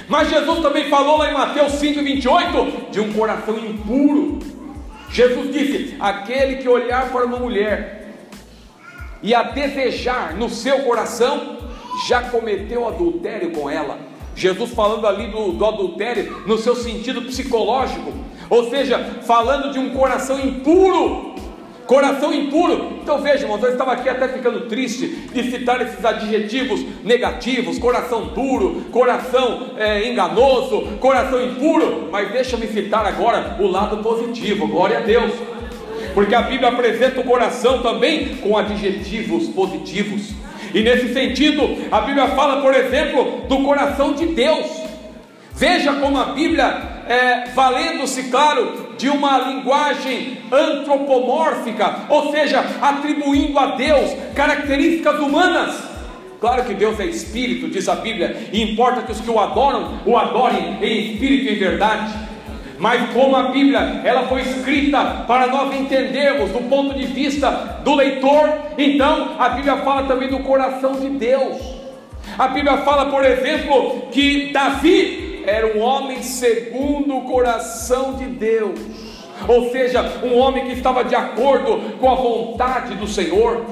Mas 0.09 0.28
Jesus 0.28 0.61
também 0.61 0.88
falou 0.88 1.18
lá 1.18 1.30
em 1.30 1.35
Mateus 1.35 1.72
5,28 1.74 2.90
de 2.90 3.00
um 3.00 3.12
coração 3.12 3.56
impuro. 3.59 4.38
Jesus 5.11 5.52
disse: 5.52 5.96
aquele 6.00 6.56
que 6.56 6.68
olhar 6.68 7.11
para 7.11 7.26
uma 7.26 7.38
mulher 7.38 8.00
e 9.22 9.35
a 9.35 9.42
desejar 9.42 10.35
no 10.35 10.48
seu 10.48 10.80
coração, 10.80 11.59
já 12.06 12.22
cometeu 12.22 12.88
adultério 12.88 13.50
com 13.52 13.68
ela. 13.68 13.98
Jesus 14.35 14.70
falando 14.72 15.06
ali 15.06 15.26
do, 15.26 15.52
do 15.52 15.66
adultério 15.66 16.44
no 16.46 16.56
seu 16.56 16.74
sentido 16.74 17.22
psicológico, 17.22 18.12
ou 18.48 18.70
seja, 18.70 18.98
falando 19.22 19.72
de 19.72 19.78
um 19.78 19.90
coração 19.90 20.40
impuro 20.40 21.30
coração 21.90 22.33
impuro. 22.33 22.98
Então 23.03 23.20
veja, 23.20 23.42
irmãos, 23.42 23.61
eu 23.64 23.72
estava 23.72 23.94
aqui 23.94 24.09
até 24.09 24.29
ficando 24.29 24.68
triste 24.68 25.09
de 25.09 25.50
citar 25.50 25.83
esses 25.83 26.05
adjetivos 26.05 26.85
negativos: 27.03 27.81
coração 27.81 28.26
duro, 28.26 28.85
coração 28.92 29.72
é, 29.76 30.09
enganoso, 30.09 30.83
coração 31.00 31.44
impuro. 31.44 32.09
Mas 32.12 32.31
deixa-me 32.31 32.68
citar 32.68 33.05
agora 33.05 33.57
o 33.59 33.66
lado 33.66 33.96
positivo, 34.05 34.68
glória 34.68 34.98
a 34.98 35.00
Deus. 35.00 35.33
Porque 36.14 36.33
a 36.33 36.42
Bíblia 36.42 36.68
apresenta 36.68 37.20
o 37.20 37.24
coração 37.24 37.83
também 37.83 38.37
com 38.37 38.57
adjetivos 38.57 39.48
positivos. 39.48 40.31
E 40.72 40.83
nesse 40.83 41.12
sentido, 41.12 41.88
a 41.90 42.03
Bíblia 42.03 42.29
fala, 42.29 42.62
por 42.62 42.72
exemplo, 42.72 43.48
do 43.48 43.64
coração 43.64 44.12
de 44.12 44.26
Deus. 44.26 44.66
Veja 45.53 45.92
como 45.94 46.16
a 46.18 46.26
Bíblia 46.26 46.64
é, 47.09 47.50
valendo-se, 47.53 48.31
claro, 48.31 48.89
de 49.01 49.09
uma 49.09 49.39
linguagem 49.39 50.37
antropomórfica, 50.53 52.01
ou 52.11 52.31
seja, 52.31 52.63
atribuindo 52.83 53.59
a 53.59 53.75
Deus 53.77 54.15
características 54.35 55.19
humanas. 55.19 55.75
Claro 56.39 56.65
que 56.65 56.75
Deus 56.75 57.01
é 57.01 57.07
espírito, 57.07 57.69
diz 57.69 57.89
a 57.89 57.97
Bíblia, 57.97 58.49
e 58.53 58.63
importa 58.63 59.03
que 59.03 59.13
os 59.13 59.21
que 59.21 59.31
o 59.31 59.41
adoram, 59.41 60.01
o 60.05 60.17
adorem 60.17 60.79
em 60.83 61.13
espírito 61.13 61.51
e 61.51 61.55
em 61.55 61.59
verdade. 61.59 62.13
Mas 62.79 63.11
como 63.13 63.37
a 63.37 63.45
Bíblia, 63.45 64.01
ela 64.05 64.27
foi 64.27 64.43
escrita 64.43 65.25
para 65.27 65.47
nós 65.47 65.75
entendermos 65.75 66.51
do 66.51 66.61
ponto 66.69 66.95
de 66.95 67.07
vista 67.07 67.51
do 67.85 67.95
leitor, 67.95 68.53
então 68.79 69.37
a 69.39 69.51
Bíblia 69.51 69.79
fala 69.79 70.05
também 70.05 70.29
do 70.29 70.41
coração 70.41 70.93
de 70.93 71.09
Deus. 71.11 71.59
A 72.39 72.49
Bíblia 72.49 72.79
fala, 72.79 73.07
por 73.07 73.25
exemplo, 73.25 74.09
que 74.11 74.51
Era 75.46 75.76
um 75.76 75.81
homem 75.81 76.22
segundo 76.22 77.16
o 77.16 77.22
coração 77.22 78.14
de 78.14 78.26
Deus, 78.26 78.79
ou 79.48 79.70
seja, 79.70 80.03
um 80.22 80.37
homem 80.37 80.66
que 80.66 80.72
estava 80.72 81.05
de 81.05 81.14
acordo 81.14 81.98
com 81.98 82.11
a 82.11 82.14
vontade 82.14 82.94
do 82.94 83.07
Senhor. 83.07 83.64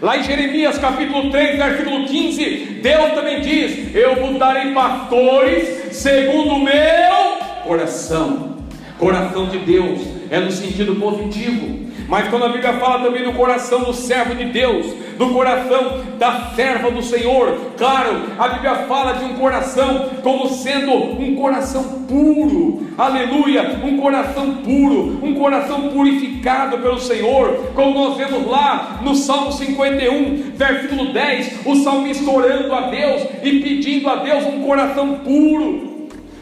Lá 0.00 0.16
em 0.16 0.22
Jeremias 0.22 0.78
capítulo 0.78 1.30
3, 1.30 1.58
versículo 1.58 2.06
15, 2.06 2.80
Deus 2.82 3.12
também 3.12 3.40
diz: 3.40 3.94
Eu 3.94 4.16
vos 4.16 4.38
darei 4.38 4.72
pastores 4.72 5.94
segundo 5.96 6.54
o 6.54 6.64
meu 6.64 7.40
coração. 7.64 8.58
Coração 8.98 9.46
de 9.46 9.58
Deus 9.58 10.00
é 10.30 10.38
no 10.38 10.50
sentido 10.50 10.96
positivo. 10.96 11.79
Mas 12.10 12.28
quando 12.28 12.44
a 12.44 12.48
Bíblia 12.48 12.72
fala 12.72 13.04
também 13.04 13.22
do 13.22 13.32
coração 13.34 13.84
do 13.84 13.94
servo 13.94 14.34
de 14.34 14.46
Deus, 14.46 14.84
do 15.16 15.28
coração 15.28 16.00
da 16.18 16.50
serva 16.56 16.90
do 16.90 17.00
Senhor, 17.00 17.56
claro, 17.78 18.22
a 18.36 18.48
Bíblia 18.48 18.74
fala 18.88 19.12
de 19.12 19.24
um 19.26 19.34
coração 19.34 20.10
como 20.20 20.48
sendo 20.48 20.92
um 20.92 21.36
coração 21.36 22.04
puro, 22.08 22.88
aleluia, 22.98 23.78
um 23.84 23.96
coração 23.98 24.56
puro, 24.56 25.24
um 25.24 25.34
coração 25.36 25.90
purificado 25.90 26.78
pelo 26.78 26.98
Senhor, 26.98 27.70
como 27.76 27.94
nós 27.94 28.16
vemos 28.16 28.44
lá 28.44 28.98
no 29.04 29.14
Salmo 29.14 29.52
51, 29.52 30.50
versículo 30.56 31.12
10, 31.12 31.60
o 31.64 31.76
salmista 31.76 32.28
orando 32.28 32.74
a 32.74 32.80
Deus 32.88 33.22
e 33.44 33.60
pedindo 33.60 34.10
a 34.10 34.16
Deus 34.16 34.44
um 34.46 34.62
coração 34.62 35.20
puro. 35.20 35.89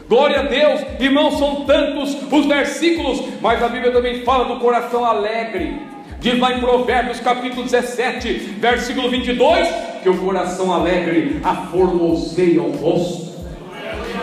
Glória 0.09 0.39
a 0.39 0.43
Deus, 0.43 0.81
irmãos, 0.99 1.37
são 1.37 1.65
tantos 1.65 2.17
os 2.31 2.45
versículos, 2.47 3.25
mas 3.39 3.61
a 3.61 3.69
Bíblia 3.69 3.91
também 3.91 4.23
fala 4.23 4.45
do 4.45 4.59
coração 4.59 5.05
alegre. 5.05 5.83
Diz 6.19 6.39
lá 6.39 6.51
em 6.51 6.59
Provérbios 6.59 7.19
capítulo 7.19 7.61
17, 7.61 8.33
versículo 8.57 9.07
22, 9.11 9.67
que 10.01 10.09
o 10.09 10.17
coração 10.17 10.73
alegre 10.73 11.39
aformoseia 11.43 12.59
o 12.59 12.71
rosto. 12.71 13.29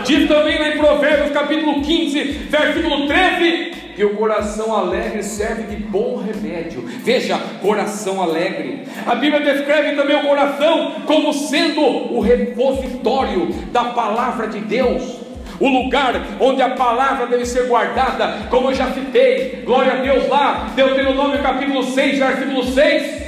Diz 0.05 0.27
também 0.27 0.59
lá 0.59 0.70
em 0.70 0.79
Provérbios 0.79 1.31
capítulo 1.31 1.81
15, 1.81 2.20
versículo 2.51 3.07
13, 3.07 3.70
que 3.94 4.05
o 4.05 4.16
coração 4.16 4.77
alegre 4.77 5.22
serve 5.22 5.72
de 5.72 5.77
bom 5.77 6.16
remédio. 6.16 6.83
Veja, 6.85 7.38
coração 7.62 8.20
alegre. 8.20 8.83
A 9.07 9.14
Bíblia 9.14 9.55
descreve 9.55 9.94
também 9.94 10.16
o 10.16 10.27
coração 10.27 10.96
como 11.07 11.33
sendo 11.33 11.81
o 11.81 12.18
repositório 12.18 13.53
da 13.70 13.85
palavra 13.85 14.49
de 14.49 14.59
Deus 14.59 15.26
o 15.59 15.69
lugar 15.69 16.14
onde 16.40 16.61
a 16.62 16.71
palavra 16.71 17.27
deve 17.27 17.47
ser 17.47 17.66
guardada, 17.66 18.47
como 18.51 18.71
eu 18.71 18.75
já 18.75 18.90
citei, 18.92 19.62
glória 19.64 19.95
a 19.95 19.97
Deus 19.97 20.29
lá, 20.29 20.69
Deuteronômio 20.75 21.42
capítulo 21.42 21.83
6, 21.83 22.19
versículo 22.19 22.62
6, 22.62 23.23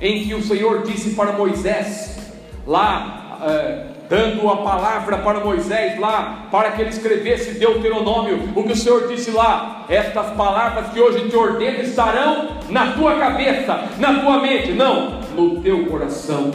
em 0.00 0.24
que 0.24 0.34
o 0.34 0.42
Senhor 0.42 0.82
disse 0.82 1.14
para 1.14 1.32
Moisés, 1.32 2.32
lá, 2.66 3.38
é, 3.46 3.94
dando 4.08 4.48
a 4.48 4.58
palavra 4.58 5.18
para 5.18 5.40
Moisés 5.40 5.98
lá, 5.98 6.46
para 6.50 6.72
que 6.72 6.80
ele 6.80 6.90
escrevesse 6.90 7.58
Deuteronômio, 7.58 8.50
o 8.54 8.62
que 8.62 8.72
o 8.72 8.76
Senhor 8.76 9.08
disse 9.08 9.30
lá, 9.30 9.84
estas 9.88 10.30
palavras 10.30 10.88
que 10.88 11.00
hoje 11.00 11.28
te 11.28 11.36
ordeno 11.36 11.80
estarão 11.80 12.58
na 12.70 12.92
tua 12.92 13.16
cabeça, 13.16 13.88
na 13.98 14.20
tua 14.20 14.40
mente, 14.40 14.72
não, 14.72 15.20
no 15.34 15.60
teu 15.60 15.86
coração, 15.86 16.50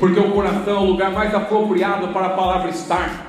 porque 0.00 0.18
o 0.18 0.30
coração 0.30 0.76
é 0.76 0.80
o 0.80 0.84
lugar 0.84 1.10
mais 1.10 1.34
apropriado 1.34 2.08
para 2.08 2.26
a 2.26 2.30
palavra 2.30 2.70
estar. 2.70 3.27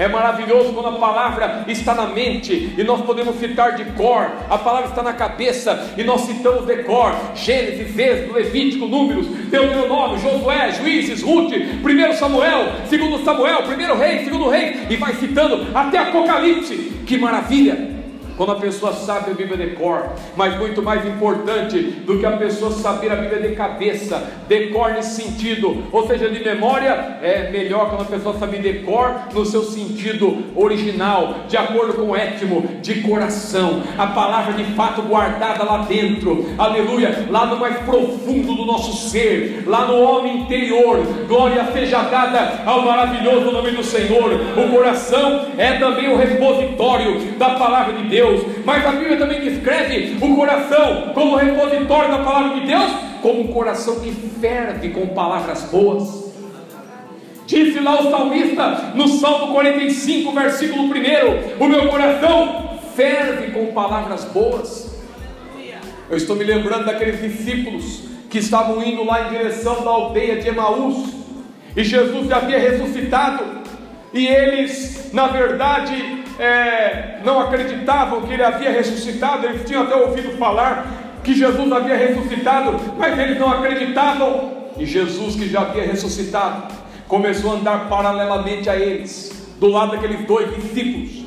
É 0.00 0.08
maravilhoso 0.08 0.72
quando 0.72 0.88
a 0.88 0.98
palavra 0.98 1.66
está 1.68 1.94
na 1.94 2.06
mente 2.06 2.72
e 2.74 2.82
nós 2.82 3.02
podemos 3.02 3.36
citar 3.36 3.76
de 3.76 3.84
cor, 3.92 4.32
a 4.48 4.56
palavra 4.56 4.88
está 4.88 5.02
na 5.02 5.12
cabeça 5.12 5.92
e 5.94 6.02
nós 6.02 6.22
citamos 6.22 6.64
de 6.64 6.84
cor. 6.84 7.14
Gênesis, 7.34 7.98
Êxodo, 7.98 8.32
Levítico, 8.32 8.86
Números, 8.86 9.26
Deuteronômio, 9.26 10.18
Josué, 10.18 10.72
Juízes, 10.72 11.22
Ruth, 11.22 11.52
1 11.52 12.12
Samuel, 12.14 12.72
2 12.88 13.24
Samuel, 13.26 13.58
1 13.64 13.98
Rei, 13.98 14.24
2 14.24 14.50
Rei, 14.50 14.86
e 14.88 14.96
vai 14.96 15.12
citando 15.16 15.66
até 15.74 15.98
Apocalipse. 15.98 16.76
Que 17.06 17.18
maravilha! 17.18 17.99
Quando 18.40 18.52
a 18.52 18.54
pessoa 18.54 18.94
sabe 18.94 19.32
a 19.32 19.34
Bíblia 19.34 19.68
de 19.68 19.74
cor, 19.74 20.12
mas 20.34 20.56
muito 20.56 20.82
mais 20.82 21.04
importante 21.04 21.78
do 21.78 22.18
que 22.18 22.24
a 22.24 22.38
pessoa 22.38 22.72
saber 22.72 23.12
a 23.12 23.16
Bíblia 23.16 23.46
de 23.46 23.54
cabeça, 23.54 24.30
de 24.48 24.68
cor 24.68 24.92
nesse 24.92 25.22
sentido, 25.22 25.84
ou 25.92 26.06
seja, 26.06 26.30
de 26.30 26.42
memória, 26.42 27.18
é 27.20 27.50
melhor 27.50 27.90
quando 27.90 28.00
a 28.00 28.06
pessoa 28.06 28.38
sabe 28.38 28.56
de 28.56 28.78
cor 28.78 29.14
no 29.34 29.44
seu 29.44 29.62
sentido 29.62 30.42
original, 30.56 31.40
de 31.48 31.58
acordo 31.58 31.92
com 31.92 32.12
o 32.12 32.16
étimo, 32.16 32.66
de 32.80 33.02
coração, 33.02 33.82
a 33.98 34.06
palavra 34.06 34.54
de 34.54 34.64
fato 34.72 35.02
guardada 35.02 35.62
lá 35.62 35.84
dentro, 35.86 36.46
aleluia, 36.56 37.26
lá 37.28 37.44
no 37.44 37.58
mais 37.58 37.76
profundo 37.80 38.54
do 38.54 38.64
nosso 38.64 39.10
ser, 39.10 39.64
lá 39.66 39.84
no 39.84 40.00
homem 40.00 40.44
interior, 40.44 40.98
glória 41.28 41.70
seja 41.74 42.04
dada 42.04 42.62
ao 42.64 42.86
maravilhoso 42.86 43.50
nome 43.50 43.72
do 43.72 43.84
Senhor, 43.84 44.32
o 44.56 44.74
coração 44.74 45.44
é 45.58 45.72
também 45.74 46.10
o 46.10 46.16
repositório 46.16 47.20
da 47.36 47.50
palavra 47.50 47.92
de 47.92 48.04
Deus. 48.04 48.29
Deus, 48.30 48.46
mas 48.64 48.84
a 48.86 48.92
Bíblia 48.92 49.16
também 49.16 49.40
descreve 49.40 50.16
o 50.20 50.36
coração 50.36 51.10
como 51.14 51.36
repositório 51.36 52.10
da 52.10 52.18
palavra 52.18 52.60
de 52.60 52.66
Deus, 52.66 52.90
como 53.20 53.40
um 53.42 53.48
coração 53.48 54.00
que 54.00 54.12
ferve 54.40 54.90
com 54.90 55.08
palavras 55.08 55.62
boas. 55.64 56.30
Disse 57.46 57.80
lá 57.80 58.00
o 58.00 58.10
salmista 58.10 58.92
no 58.94 59.08
Salmo 59.08 59.52
45, 59.52 60.32
versículo 60.32 60.84
1: 60.84 60.88
O 61.58 61.68
meu 61.68 61.88
coração 61.88 62.78
ferve 62.94 63.50
com 63.50 63.72
palavras 63.72 64.24
boas. 64.26 65.00
Eu 66.08 66.16
estou 66.16 66.36
me 66.36 66.44
lembrando 66.44 66.86
daqueles 66.86 67.20
discípulos 67.20 68.04
que 68.28 68.38
estavam 68.38 68.82
indo 68.82 69.04
lá 69.04 69.26
em 69.26 69.30
direção 69.30 69.82
da 69.82 69.90
aldeia 69.90 70.40
de 70.40 70.48
Emaús, 70.48 71.12
e 71.76 71.82
Jesus 71.82 72.28
já 72.28 72.36
havia 72.36 72.58
ressuscitado, 72.58 73.44
e 74.12 74.26
eles, 74.26 75.10
na 75.12 75.26
verdade, 75.28 76.19
é, 76.40 77.20
não 77.22 77.38
acreditavam 77.38 78.22
que 78.22 78.32
ele 78.32 78.42
havia 78.42 78.70
ressuscitado, 78.70 79.46
eles 79.46 79.66
tinham 79.66 79.82
até 79.82 79.94
ouvido 79.94 80.36
falar 80.38 81.20
que 81.22 81.34
Jesus 81.34 81.70
havia 81.70 81.96
ressuscitado, 81.96 82.80
mas 82.96 83.18
eles 83.18 83.38
não 83.38 83.50
acreditavam. 83.50 84.58
E 84.78 84.86
Jesus, 84.86 85.36
que 85.36 85.48
já 85.48 85.60
havia 85.60 85.84
ressuscitado, 85.84 86.74
começou 87.06 87.52
a 87.52 87.54
andar 87.56 87.88
paralelamente 87.88 88.70
a 88.70 88.76
eles, 88.76 89.50
do 89.60 89.68
lado 89.68 89.92
daqueles 89.92 90.26
dois 90.26 90.54
discípulos. 90.54 91.26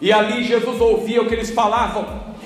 E 0.00 0.12
ali 0.12 0.44
Jesus 0.44 0.78
ouvia 0.80 1.22
o 1.22 1.26
que 1.26 1.34
eles 1.34 1.50
falavam. 1.50 2.04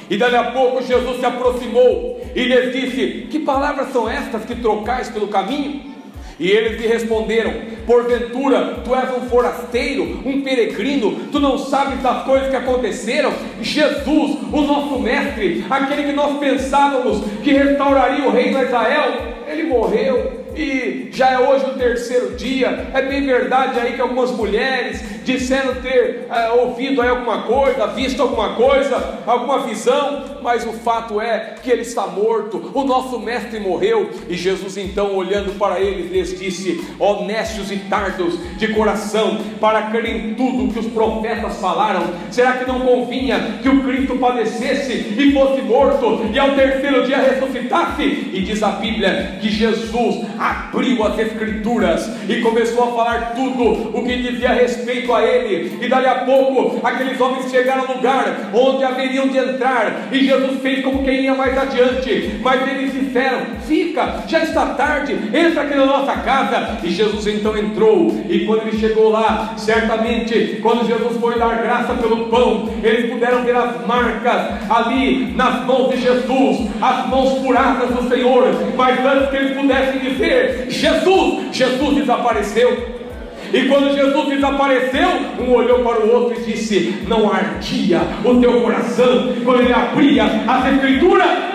E 0.09 0.17
dali 0.17 0.37
a 0.37 0.53
pouco 0.53 0.83
Jesus 0.83 1.19
se 1.19 1.27
aproximou 1.27 2.21
e 2.35 2.45
lhes 2.45 2.73
disse: 2.73 3.27
Que 3.31 3.41
palavras 3.41 3.93
são 3.93 4.09
estas 4.09 4.45
que 4.45 4.55
trocais 4.55 5.09
pelo 5.09 5.29
caminho? 5.29 5.94
E 6.39 6.51
eles 6.51 6.81
lhe 6.81 6.87
responderam: 6.87 7.53
Porventura, 7.87 8.79
tu 8.85 8.95
és 8.95 9.11
um 9.17 9.29
forasteiro, 9.29 10.21
um 10.25 10.41
peregrino, 10.43 11.29
tu 11.31 11.39
não 11.39 11.59
sabes 11.59 12.03
das 12.03 12.25
coisas 12.25 12.49
que 12.49 12.57
aconteceram? 12.57 13.33
Jesus, 13.61 14.39
o 14.53 14.61
nosso 14.63 14.99
mestre, 14.99 15.65
aquele 15.69 16.05
que 16.05 16.13
nós 16.13 16.39
pensávamos 16.39 17.23
que 17.43 17.53
restauraria 17.53 18.27
o 18.27 18.31
reino 18.31 18.59
de 18.59 18.65
Israel, 18.65 19.13
ele 19.47 19.65
morreu 19.65 20.45
e 20.57 21.09
já 21.13 21.31
é 21.31 21.39
hoje 21.39 21.65
o 21.67 21.79
terceiro 21.79 22.37
dia. 22.37 22.89
É 22.95 23.03
bem 23.03 23.25
verdade 23.25 23.79
aí 23.79 23.93
que 23.93 24.01
algumas 24.01 24.31
mulheres 24.31 25.03
disseram 25.25 25.75
ter 25.77 26.27
é, 26.31 26.51
ouvido 26.51 27.03
alguma 27.03 27.43
coisa, 27.43 27.87
visto 27.89 28.21
alguma 28.23 28.55
coisa, 28.55 29.21
alguma 29.27 29.61
visão, 29.61 30.25
mas 30.43 30.67
o 30.67 30.73
fato 30.73 31.21
é 31.21 31.55
que 31.63 31.71
ele 31.71 31.83
está 31.83 32.07
morto. 32.07 32.71
O 32.75 32.85
nosso 32.85 33.19
mestre 33.19 33.59
morreu 33.59 34.11
e 34.29 34.35
Jesus 34.35 34.77
então 34.77 35.15
olhando 35.17 35.59
para 35.59 35.81
eles 35.81 36.13
lhes 36.13 36.39
disse: 36.39 36.85
honestos 36.99 37.71
e 37.71 37.77
tardos 37.77 38.39
de 38.59 38.69
coração, 38.69 39.39
para 39.61 39.83
crer 39.91 40.07
em 40.07 40.35
tudo 40.35 40.73
que 40.73 40.79
os 40.79 40.87
profetas 40.87 41.57
falaram. 41.57 42.13
Será 42.31 42.53
que 42.55 42.67
não 42.67 42.81
convinha 42.81 43.59
que 43.63 43.69
o 43.69 43.83
Cristo 43.83 44.17
padecesse 44.17 45.15
e 45.19 45.33
fosse 45.33 45.63
morto 45.63 46.27
e 46.33 46.39
ao 46.39 46.51
terceiro 46.55 47.07
dia 47.07 47.19
ressuscitasse? 47.19 48.03
E 48.33 48.43
diz 48.43 48.63
a 48.63 48.73
Bíblia 48.73 49.39
que 49.41 49.49
Jesus 49.49 50.27
abriu 50.39 51.03
as 51.05 51.19
Escrituras 51.19 52.11
e 52.29 52.41
começou 52.41 52.85
a 52.85 52.93
falar 52.93 53.35
tudo 53.35 53.97
o 53.97 54.05
que 54.05 54.17
dizia 54.17 54.53
respeito 54.53 55.14
a 55.15 55.25
ele. 55.25 55.79
E 55.81 55.89
dali 55.89 56.07
a 56.07 56.17
pouco, 56.17 56.87
aqueles 56.87 57.21
homens 57.21 57.51
chegaram 57.51 57.85
ao 57.89 57.97
lugar 57.97 58.51
onde 58.53 58.85
haveriam 58.85 59.29
de 59.29 59.39
entrar, 59.39 60.09
e 60.13 60.25
Jesus 60.25 60.61
fez 60.61 60.85
como 60.85 61.05
quem 61.05 61.23
ia 61.23 61.35
mais 61.35 61.57
adiante. 61.57 62.41
Mas 62.43 62.69
eles 62.69 62.93
disseram: 62.93 63.41
Fica, 63.67 64.23
já 64.27 64.41
está 64.41 64.67
tarde, 64.75 65.15
entra 65.33 65.63
aqui 65.63 65.75
na 65.75 65.87
nossa 65.87 66.13
casa. 66.19 66.79
E 66.83 66.91
Jesus 66.91 67.27
então 67.27 67.57
entrou, 67.57 68.21
e 68.29 68.47
quando 68.47 68.69
ele 68.69 68.79
chegou 68.79 69.11
lá, 69.11 69.55
certamente, 69.57 70.59
quando 70.63 70.87
Jesus 70.87 71.19
foi 71.21 71.39
dar 71.39 71.57
graça 71.63 71.95
pelo 71.95 72.29
pão, 72.29 72.71
eles 72.83 73.11
puderam 73.11 73.45
ver 73.45 73.57
as 73.57 73.87
marcas 73.87 74.71
ali 74.71 75.33
nas 75.35 75.65
mãos 75.65 75.91
de 75.91 76.01
Jesus, 76.01 76.69
as 76.81 77.07
mãos 77.09 77.39
curadas 77.41 77.91
do 77.91 78.09
Senhor. 78.09 78.45
Mas 78.77 79.05
antes 79.05 79.31
que 79.31 79.37
eles 79.37 79.57
pudessem 79.57 80.01
dizer, 80.01 80.67
Jesus, 80.69 81.45
Jesus 81.53 81.95
desapareceu. 81.97 83.04
E 83.53 83.69
quando 83.69 83.95
Jesus 83.95 84.29
desapareceu, 84.29 85.09
um 85.41 85.53
olhou 85.53 85.81
para 85.81 86.05
o 86.05 86.13
outro 86.13 86.41
e 86.41 86.53
disse: 86.53 86.99
Não 87.07 87.33
ardia 87.33 88.01
o 88.25 88.37
teu 88.41 88.61
coração 88.61 89.35
quando 89.45 89.63
ele 89.63 89.73
abria 89.73 90.25
as 90.47 90.75
Escrituras? 90.75 91.55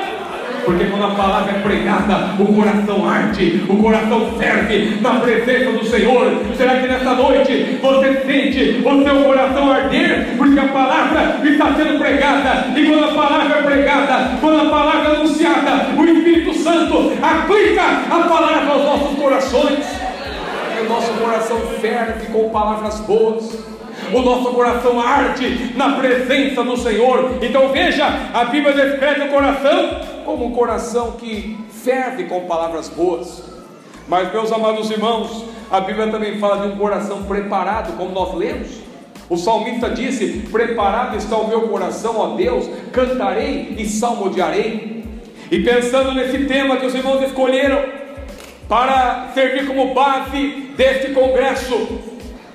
Porque 0.65 0.85
quando 0.85 1.05
a 1.05 1.15
palavra 1.15 1.51
é 1.51 1.59
pregada, 1.61 2.35
o 2.37 2.45
coração 2.53 3.09
arde, 3.09 3.63
o 3.67 3.75
coração 3.77 4.33
ferve 4.37 4.97
na 5.01 5.15
presença 5.15 5.71
do 5.71 5.83
Senhor. 5.83 6.31
Será 6.55 6.75
que 6.75 6.87
nessa 6.87 7.15
noite 7.15 7.79
você 7.81 8.21
sente 8.25 8.81
o 8.85 9.03
seu 9.03 9.23
coração 9.23 9.71
arder? 9.71 10.27
Porque 10.37 10.59
a 10.59 10.67
palavra 10.67 11.39
está 11.43 11.73
sendo 11.73 11.97
pregada, 11.97 12.67
e 12.75 12.85
quando 12.85 13.03
a 13.03 13.13
palavra 13.13 13.57
é 13.57 13.61
pregada, 13.63 14.31
quando 14.39 14.61
a 14.61 14.69
palavra 14.69 15.09
é 15.09 15.15
anunciada, 15.15 15.87
o 15.97 16.05
Espírito 16.05 16.53
Santo 16.53 17.13
aplica 17.21 17.81
a 18.11 18.19
palavra 18.29 18.73
aos 18.73 18.83
nossos 18.83 19.17
corações. 19.17 19.98
Nosso 20.89 21.13
coração 21.13 21.59
ferve 21.79 22.33
com 22.33 22.49
palavras 22.49 22.99
boas 23.01 23.69
o 24.13 24.21
nosso 24.21 24.51
coração 24.53 24.99
arde 24.99 25.73
na 25.75 25.97
presença 25.97 26.63
do 26.63 26.75
Senhor. 26.77 27.37
Então 27.41 27.69
veja, 27.69 28.05
a 28.33 28.45
Bíblia 28.45 28.73
descreve 28.73 29.25
o 29.25 29.29
coração 29.29 29.99
como 30.25 30.47
um 30.47 30.51
coração 30.51 31.11
que 31.11 31.57
ferve 31.83 32.23
com 32.23 32.41
palavras 32.41 32.89
boas. 32.89 33.43
Mas, 34.07 34.31
meus 34.33 34.51
amados 34.51 34.89
irmãos, 34.89 35.45
a 35.69 35.79
Bíblia 35.79 36.07
também 36.07 36.39
fala 36.39 36.67
de 36.67 36.73
um 36.73 36.77
coração 36.77 37.23
preparado, 37.23 37.95
como 37.95 38.11
nós 38.11 38.33
lemos. 38.33 38.69
O 39.29 39.37
salmista 39.37 39.89
disse: 39.91 40.47
Preparado 40.51 41.15
está 41.15 41.37
o 41.37 41.47
meu 41.47 41.67
coração, 41.67 42.17
ó 42.17 42.35
Deus, 42.35 42.67
cantarei 42.91 43.75
e 43.77 43.85
salmodiarei. 43.85 45.05
E 45.51 45.59
pensando 45.59 46.13
nesse 46.13 46.45
tema 46.45 46.77
que 46.77 46.85
os 46.85 46.95
irmãos 46.95 47.21
escolheram 47.23 47.98
para 48.69 49.31
servir 49.33 49.65
como 49.65 49.95
base 49.95 50.69
deste 50.77 51.11
congresso, 51.11 51.99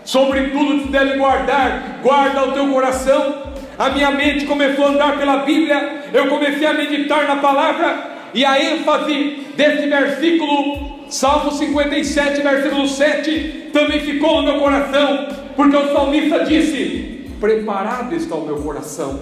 sobre 0.04 0.50
tudo 0.50 0.84
que 0.84 0.88
deve 0.88 1.18
guardar, 1.18 1.98
guarda 2.02 2.44
o 2.44 2.52
teu 2.52 2.68
coração. 2.68 3.52
A 3.76 3.90
minha 3.90 4.12
mente 4.12 4.46
começou 4.46 4.86
a 4.86 4.88
andar 4.90 5.18
pela 5.18 5.38
Bíblia, 5.38 6.04
eu 6.12 6.28
comecei 6.28 6.64
a 6.64 6.72
meditar 6.72 7.26
na 7.26 7.36
palavra, 7.36 8.12
e 8.32 8.44
a 8.44 8.62
ênfase 8.62 9.44
desse 9.56 9.88
versículo, 9.88 11.00
Salmo 11.08 11.50
57, 11.50 12.42
versículo 12.42 12.86
7, 12.86 13.70
também 13.72 13.98
ficou 14.00 14.36
no 14.36 14.52
meu 14.52 14.60
coração, 14.60 15.26
porque 15.56 15.76
o 15.76 15.92
salmista 15.92 16.44
disse: 16.44 17.28
Preparado 17.40 18.14
está 18.14 18.36
o 18.36 18.46
meu 18.46 18.56
coração. 18.58 19.18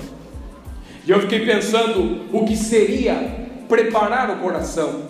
E 1.07 1.11
eu 1.11 1.21
fiquei 1.21 1.41
pensando 1.41 2.27
o 2.33 2.45
que 2.45 2.55
seria 2.55 3.15
preparar 3.67 4.31
o 4.31 4.37
coração. 4.37 5.03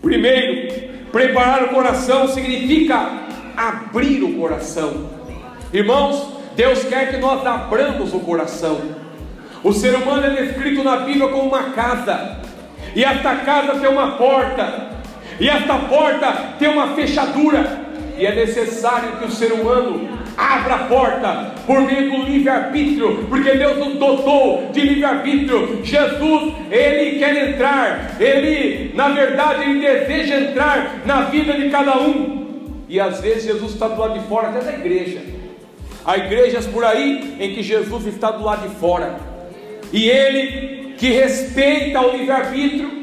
Primeiro, 0.00 0.89
preparar 1.12 1.64
o 1.64 1.68
coração 1.68 2.28
significa 2.28 3.10
abrir 3.56 4.22
o 4.22 4.34
coração. 4.34 5.10
Irmãos, 5.72 6.28
Deus 6.56 6.84
quer 6.84 7.10
que 7.10 7.16
nós 7.18 7.46
abramos 7.46 8.12
o 8.12 8.20
coração. 8.20 8.80
O 9.62 9.72
ser 9.72 9.94
humano 9.94 10.26
é 10.26 10.42
descrito 10.42 10.82
na 10.82 10.98
Bíblia 10.98 11.28
como 11.28 11.48
uma 11.48 11.70
casa, 11.70 12.38
e 12.94 13.04
esta 13.04 13.36
casa 13.36 13.78
tem 13.78 13.90
uma 13.90 14.12
porta, 14.12 14.90
e 15.38 15.48
esta 15.48 15.74
porta 15.74 16.54
tem 16.58 16.68
uma 16.68 16.88
fechadura, 16.94 17.80
e 18.16 18.26
é 18.26 18.34
necessário 18.34 19.16
que 19.18 19.26
o 19.26 19.30
ser 19.30 19.52
humano 19.52 20.19
abra 20.40 20.74
a 20.74 20.78
porta 20.84 21.54
por 21.66 21.82
meio 21.82 22.10
do 22.10 22.22
livre-arbítrio, 22.24 23.26
porque 23.28 23.52
Deus 23.52 23.76
nos 23.76 23.94
dotou 23.98 24.70
de 24.72 24.80
livre-arbítrio. 24.80 25.80
Jesus, 25.84 26.54
Ele 26.70 27.18
quer 27.18 27.50
entrar, 27.50 28.16
Ele, 28.18 28.92
na 28.94 29.10
verdade, 29.10 29.64
Ele 29.64 29.80
deseja 29.80 30.40
entrar 30.40 31.02
na 31.04 31.22
vida 31.22 31.52
de 31.52 31.68
cada 31.68 31.98
um. 31.98 32.40
E 32.88 32.98
às 32.98 33.20
vezes 33.20 33.44
Jesus 33.44 33.72
está 33.72 33.88
do 33.88 34.00
lado 34.00 34.18
de 34.18 34.26
fora, 34.26 34.48
até 34.48 34.60
da 34.60 34.72
igreja. 34.72 35.20
Há 36.04 36.16
igrejas 36.16 36.66
por 36.66 36.84
aí 36.84 37.36
em 37.38 37.54
que 37.54 37.62
Jesus 37.62 38.06
está 38.06 38.30
do 38.30 38.42
lado 38.42 38.66
de 38.66 38.74
fora, 38.76 39.16
e 39.92 40.08
Ele 40.08 40.94
que 40.96 41.08
respeita 41.10 42.00
o 42.00 42.16
livre-arbítrio, 42.16 43.00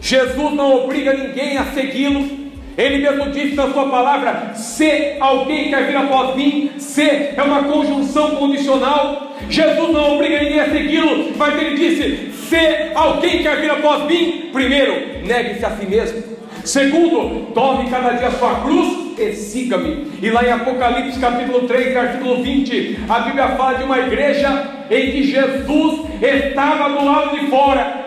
Jesus 0.00 0.52
não 0.52 0.84
obriga 0.84 1.12
ninguém 1.12 1.56
a 1.56 1.64
segui-lo, 1.66 2.45
ele 2.76 2.98
mesmo 2.98 3.30
disse 3.30 3.54
na 3.54 3.72
sua 3.72 3.88
palavra: 3.88 4.54
se 4.54 5.16
alguém 5.18 5.70
quer 5.70 5.86
vir 5.86 5.96
após 5.96 6.36
mim, 6.36 6.72
se 6.78 7.02
é 7.02 7.42
uma 7.42 7.64
conjunção 7.64 8.36
condicional. 8.36 9.24
Jesus 9.48 9.92
não 9.92 10.14
obriga 10.14 10.40
ninguém 10.40 10.60
a 10.60 10.70
segui-lo, 10.70 11.32
mas 11.36 11.60
ele 11.60 11.76
disse: 11.76 12.32
se 12.48 12.92
alguém 12.94 13.42
quer 13.42 13.60
vir 13.60 13.70
após 13.70 14.04
mim, 14.04 14.50
primeiro, 14.52 15.24
negue-se 15.24 15.64
a 15.64 15.70
si 15.70 15.86
mesmo. 15.86 16.22
Segundo, 16.64 17.52
tome 17.52 17.88
cada 17.88 18.10
dia 18.12 18.28
a 18.28 18.32
sua 18.32 18.56
cruz 18.60 19.18
e 19.18 19.32
siga-me. 19.32 20.12
E 20.20 20.30
lá 20.30 20.44
em 20.44 20.50
Apocalipse 20.50 21.18
capítulo 21.18 21.66
3, 21.66 21.94
versículo 21.94 22.42
20, 22.42 22.98
a 23.08 23.20
Bíblia 23.20 23.48
fala 23.50 23.78
de 23.78 23.84
uma 23.84 23.98
igreja 24.00 24.68
em 24.90 25.10
que 25.12 25.22
Jesus 25.22 26.00
estava 26.20 26.88
do 26.88 27.04
lado 27.04 27.38
de 27.38 27.46
fora. 27.46 28.04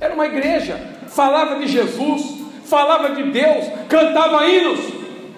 Era 0.00 0.14
uma 0.14 0.26
igreja, 0.26 0.78
falava 1.08 1.58
de 1.58 1.66
Jesus, 1.66 2.37
falava 2.68 3.14
de 3.14 3.24
Deus, 3.30 3.66
cantava 3.88 4.46
hinos, 4.46 4.80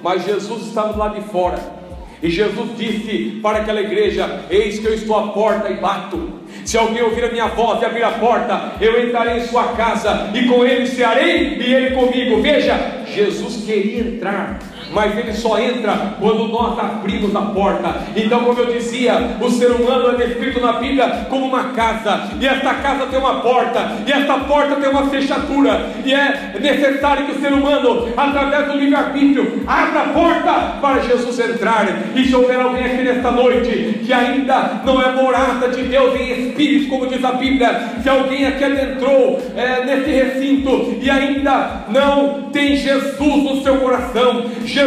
mas 0.02 0.24
Jesus 0.24 0.66
estava 0.66 0.96
lá 0.96 1.08
de 1.08 1.20
fora. 1.22 1.80
E 2.22 2.28
Jesus 2.28 2.76
disse 2.76 3.40
para 3.42 3.58
aquela 3.58 3.80
igreja: 3.80 4.44
Eis 4.50 4.78
que 4.78 4.86
eu 4.86 4.94
estou 4.94 5.18
à 5.18 5.28
porta 5.28 5.70
e 5.70 5.76
bato. 5.76 6.40
Se 6.64 6.76
alguém 6.76 7.02
ouvir 7.02 7.24
a 7.24 7.32
minha 7.32 7.46
voz 7.46 7.80
e 7.80 7.84
abrir 7.84 8.02
a 8.02 8.10
porta, 8.10 8.72
eu 8.80 9.06
entrarei 9.06 9.38
em 9.38 9.46
sua 9.46 9.68
casa 9.68 10.30
e 10.34 10.46
com 10.46 10.64
ele 10.64 10.86
cearei 10.86 11.56
e 11.58 11.74
ele 11.74 11.94
comigo. 11.96 12.42
Veja, 12.42 13.04
Jesus 13.06 13.64
queria 13.64 14.00
entrar 14.00 14.58
mas 14.92 15.16
ele 15.16 15.32
só 15.32 15.58
entra 15.58 16.14
quando 16.18 16.48
nós 16.48 16.78
abrimos 16.78 17.34
a 17.34 17.42
porta. 17.42 17.94
Então, 18.16 18.44
como 18.44 18.60
eu 18.60 18.72
dizia, 18.72 19.36
o 19.40 19.50
ser 19.50 19.70
humano 19.70 20.10
é 20.10 20.26
descrito 20.26 20.60
na 20.60 20.74
Bíblia 20.74 21.26
como 21.28 21.46
uma 21.46 21.64
casa, 21.70 22.28
e 22.40 22.46
esta 22.46 22.74
casa 22.74 23.06
tem 23.06 23.18
uma 23.18 23.40
porta, 23.40 23.92
e 24.06 24.12
esta 24.12 24.34
porta 24.40 24.76
tem 24.76 24.90
uma 24.90 25.06
fechadura, 25.06 25.86
e 26.04 26.12
é 26.12 26.54
necessário 26.60 27.26
que 27.26 27.32
o 27.32 27.40
ser 27.40 27.52
humano, 27.52 28.08
através 28.16 28.66
do 28.66 28.78
livre-arbítrio, 28.78 29.62
abra 29.66 30.00
a 30.00 30.08
porta 30.08 30.52
para 30.80 31.00
Jesus 31.00 31.38
entrar. 31.38 31.86
E 32.14 32.24
se 32.24 32.34
houver 32.34 32.60
alguém 32.60 32.84
aqui 32.84 33.02
nesta 33.02 33.30
noite 33.30 34.00
que 34.04 34.12
ainda 34.12 34.82
não 34.84 35.00
é 35.00 35.12
morada 35.12 35.68
de 35.68 35.82
Deus 35.82 36.18
em 36.18 36.48
espírito, 36.48 36.88
como 36.88 37.06
diz 37.06 37.24
a 37.24 37.32
Bíblia, 37.32 37.80
se 38.02 38.08
alguém 38.08 38.46
aqui 38.46 38.64
adentrou 38.64 39.40
é, 39.56 39.84
nesse 39.84 40.10
recinto 40.10 40.98
e 41.00 41.08
ainda 41.10 41.84
não 41.88 42.50
tem 42.52 42.76
Jesus 42.76 43.18
no 43.18 43.62
seu 43.62 43.76
coração, 43.76 44.46
Jesus 44.64 44.79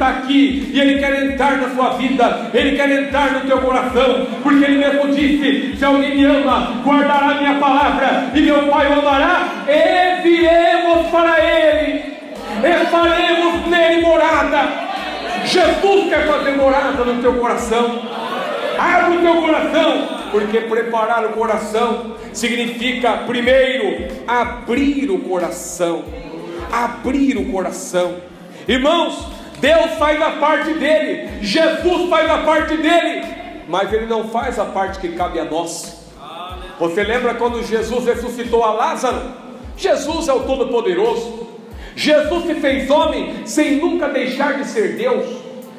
está 0.00 0.08
aqui 0.08 0.70
e 0.72 0.80
Ele 0.80 0.98
quer 0.98 1.24
entrar 1.24 1.58
na 1.58 1.68
sua 1.70 1.90
vida, 1.90 2.50
Ele 2.54 2.74
quer 2.74 2.90
entrar 2.90 3.32
no 3.32 3.40
teu 3.40 3.58
coração, 3.58 4.26
porque 4.42 4.64
Ele 4.64 4.78
mesmo 4.78 5.14
disse: 5.14 5.76
Se 5.76 5.84
alguém 5.84 6.16
me 6.16 6.24
ama, 6.24 6.80
guardará 6.82 7.34
minha 7.34 7.54
palavra, 7.56 8.30
e 8.34 8.40
meu 8.40 8.68
Pai 8.68 8.88
o 8.88 9.00
amará, 9.00 9.48
e 9.68 10.22
viremos 10.22 11.08
para 11.08 11.38
Ele, 11.38 12.02
e 12.64 12.86
faremos 12.86 13.66
nele 13.66 14.00
morada. 14.00 14.90
Jesus 15.44 16.08
quer 16.08 16.26
fazer 16.26 16.56
morada 16.56 17.04
no 17.04 17.20
teu 17.20 17.34
coração. 17.34 18.02
Abre 18.78 19.18
o 19.18 19.20
teu 19.20 19.42
coração, 19.42 20.08
porque 20.30 20.60
preparar 20.60 21.26
o 21.26 21.30
coração 21.30 22.16
significa, 22.32 23.18
primeiro, 23.26 24.08
abrir 24.26 25.10
o 25.10 25.18
coração. 25.18 26.04
Abrir 26.72 27.36
o 27.36 27.50
coração. 27.50 28.16
Irmãos, 28.68 29.39
Deus 29.60 29.92
faz 29.98 30.20
a 30.20 30.30
parte 30.32 30.72
dele, 30.74 31.28
Jesus 31.42 32.08
faz 32.08 32.30
a 32.30 32.38
parte 32.38 32.76
dele, 32.78 33.26
mas 33.68 33.92
ele 33.92 34.06
não 34.06 34.28
faz 34.28 34.58
a 34.58 34.64
parte 34.64 34.98
que 34.98 35.10
cabe 35.10 35.38
a 35.38 35.44
nós. 35.44 36.00
Você 36.78 37.02
lembra 37.02 37.34
quando 37.34 37.62
Jesus 37.62 38.06
ressuscitou 38.06 38.64
a 38.64 38.72
Lázaro? 38.72 39.20
Jesus 39.76 40.28
é 40.28 40.32
o 40.32 40.40
Todo-Poderoso. 40.40 41.48
Jesus 41.94 42.46
se 42.46 42.54
fez 42.54 42.88
homem 42.90 43.46
sem 43.46 43.76
nunca 43.76 44.08
deixar 44.08 44.54
de 44.54 44.66
ser 44.66 44.96
Deus. 44.96 45.26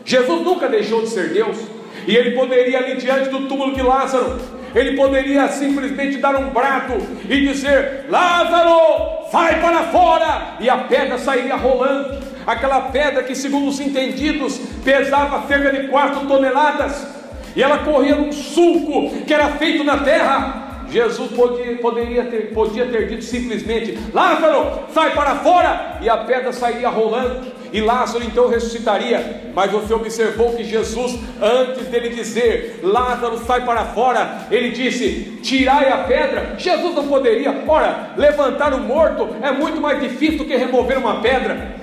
Jesus 0.06 0.41
nunca 0.41 0.70
deixou 0.70 1.02
de 1.02 1.10
ser 1.10 1.30
Deus. 1.30 1.58
E 2.06 2.15
ele 2.15 2.32
poderia 2.32 2.78
ali 2.78 2.98
diante 2.98 3.30
do 3.30 3.48
túmulo 3.48 3.74
de 3.74 3.82
Lázaro, 3.82 4.39
ele 4.76 4.96
poderia 4.96 5.48
simplesmente 5.50 6.17
dar 6.17 6.36
um 6.36 6.50
brado 6.50 6.96
e 7.28 7.48
dizer: 7.48 8.06
Lázaro, 8.10 9.28
sai 9.32 9.60
para 9.60 9.84
fora, 9.84 10.56
e 10.60 10.70
a 10.70 10.78
pedra 10.78 11.17
sairia 11.17 11.56
rolando 11.56 12.31
aquela 12.52 12.82
pedra 12.82 13.24
que, 13.24 13.36
segundo 13.36 13.68
os 13.68 13.80
entendidos, 13.80 14.60
pesava 14.84 15.48
cerca 15.48 15.72
de 15.72 15.88
4 15.88 16.28
toneladas, 16.28 17.08
e 17.56 17.62
ela 17.62 17.80
corria 17.80 18.16
num 18.16 18.32
sulco 18.32 19.24
que 19.26 19.34
era 19.34 19.50
feito 19.50 19.84
na 19.84 19.98
terra. 19.98 20.70
Jesus 20.90 21.32
podia, 21.32 21.78
poderia 21.78 22.26
ter, 22.26 22.54
podia 22.54 22.86
ter 22.86 23.08
dito 23.08 23.24
simplesmente: 23.24 23.98
Lázaro, 24.14 24.82
sai 24.94 25.12
para 25.12 25.36
fora, 25.36 25.98
e 26.02 26.10
a 26.10 26.18
pedra 26.18 26.52
sairia 26.52 26.90
rolando, 26.90 27.52
e 27.72 27.80
Lázaro 27.80 28.24
então 28.26 28.50
ressuscitaria. 28.50 29.52
Mas 29.56 29.72
você 29.72 29.94
observou 29.94 30.54
que 30.54 30.66
Jesus, 30.66 31.18
antes 31.42 31.88
dele 31.88 32.10
dizer: 32.10 32.82
Lázaro, 32.84 33.38
sai 33.46 33.64
para 33.66 33.86
fora, 33.86 34.48
ele 34.52 34.72
disse: 34.72 35.40
Tirai 35.42 35.90
a 35.90 36.00
pedra. 36.00 36.56
Jesus 36.58 36.94
não 36.94 37.08
poderia, 37.08 37.64
ora, 37.66 38.12
levantar 38.18 38.74
o 38.74 38.80
morto 38.82 39.30
é 39.42 39.52
muito 39.52 39.80
mais 39.80 40.02
difícil 40.02 40.40
do 40.40 40.46
que 40.46 40.56
remover 40.58 40.98
uma 40.98 41.22
pedra. 41.22 41.81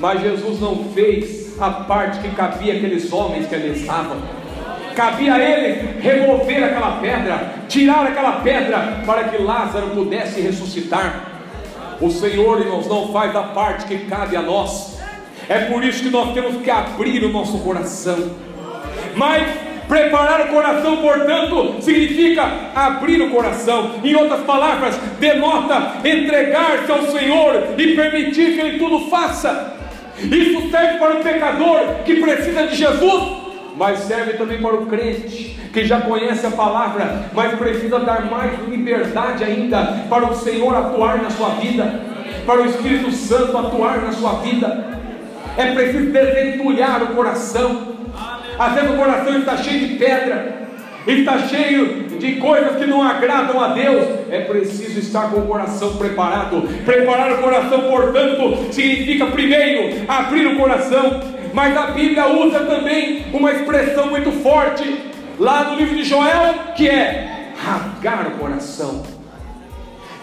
Mas 0.00 0.22
Jesus 0.22 0.58
não 0.58 0.84
fez 0.94 1.60
a 1.60 1.70
parte 1.70 2.20
que 2.20 2.34
cabia 2.34 2.74
aqueles 2.74 3.12
homens 3.12 3.46
que 3.46 3.54
ali 3.54 3.78
estavam. 3.78 4.16
Cabia 4.96 5.34
a 5.34 5.38
eles 5.38 6.02
remover 6.02 6.64
aquela 6.64 6.92
pedra, 7.00 7.54
tirar 7.68 8.06
aquela 8.06 8.40
pedra, 8.40 9.02
para 9.06 9.24
que 9.24 9.42
Lázaro 9.42 9.88
pudesse 9.90 10.40
ressuscitar. 10.40 11.26
O 12.00 12.10
Senhor, 12.10 12.60
irmãos, 12.60 12.88
não 12.88 13.12
faz 13.12 13.36
a 13.36 13.42
parte 13.42 13.84
que 13.84 14.06
cabe 14.06 14.36
a 14.36 14.42
nós. 14.42 14.98
É 15.48 15.66
por 15.66 15.84
isso 15.84 16.02
que 16.02 16.10
nós 16.10 16.32
temos 16.32 16.62
que 16.62 16.70
abrir 16.70 17.22
o 17.22 17.28
nosso 17.28 17.58
coração. 17.58 18.30
Mas 19.14 19.46
Preparar 19.90 20.42
o 20.42 20.48
coração, 20.50 20.98
portanto, 20.98 21.74
significa 21.80 22.48
abrir 22.76 23.20
o 23.22 23.30
coração. 23.30 23.96
Em 24.04 24.14
outras 24.14 24.42
palavras, 24.42 24.96
denota 25.18 25.94
entregar-se 26.04 26.92
ao 26.92 27.08
Senhor 27.08 27.74
e 27.76 27.96
permitir 27.96 28.54
que 28.54 28.60
Ele 28.60 28.78
tudo 28.78 29.10
faça. 29.10 29.79
Isso 30.24 30.70
serve 30.70 30.98
para 30.98 31.16
o 31.16 31.22
pecador 31.22 31.80
que 32.04 32.20
precisa 32.20 32.66
de 32.66 32.76
Jesus, 32.76 33.22
mas 33.76 34.00
serve 34.00 34.34
também 34.34 34.60
para 34.60 34.74
o 34.74 34.86
crente 34.86 35.58
que 35.72 35.84
já 35.84 36.00
conhece 36.00 36.46
a 36.46 36.50
palavra, 36.50 37.26
mas 37.32 37.56
precisa 37.58 38.00
dar 38.00 38.26
mais 38.26 38.52
liberdade 38.68 39.44
ainda 39.44 40.04
para 40.08 40.26
o 40.26 40.34
Senhor 40.34 40.74
atuar 40.74 41.22
na 41.22 41.30
sua 41.30 41.50
vida, 41.50 42.00
para 42.44 42.62
o 42.62 42.66
Espírito 42.66 43.10
Santo 43.12 43.56
atuar 43.56 44.02
na 44.02 44.12
sua 44.12 44.32
vida. 44.40 44.98
É 45.56 45.72
preciso 45.72 46.10
desentulhar 46.10 47.02
o 47.02 47.14
coração. 47.14 47.88
Vezes 48.74 48.90
o 48.90 48.96
coração 48.96 49.38
está 49.38 49.56
cheio 49.56 49.88
de 49.88 49.94
pedra, 49.96 50.68
está 51.06 51.38
cheio 51.38 52.09
de 52.20 52.36
coisas 52.36 52.76
que 52.76 52.86
não 52.86 53.02
agradam 53.02 53.58
a 53.60 53.68
Deus, 53.68 54.06
é 54.30 54.42
preciso 54.42 55.00
estar 55.00 55.30
com 55.30 55.40
o 55.40 55.46
coração 55.46 55.96
preparado. 55.96 56.62
Preparar 56.84 57.32
o 57.32 57.38
coração, 57.38 57.82
portanto, 57.90 58.72
significa 58.72 59.26
primeiro 59.26 60.04
abrir 60.06 60.46
o 60.46 60.56
coração. 60.56 61.20
mas 61.52 61.76
a 61.76 61.88
Bíblia 61.88 62.28
usa 62.28 62.60
também 62.60 63.24
uma 63.32 63.50
expressão 63.50 64.08
muito 64.08 64.30
forte 64.30 65.10
lá 65.36 65.64
no 65.64 65.76
livro 65.76 65.96
de 65.96 66.04
Joel, 66.04 66.54
que 66.76 66.88
é 66.88 67.52
rasgar 67.56 68.28
o 68.28 68.38
coração. 68.38 69.02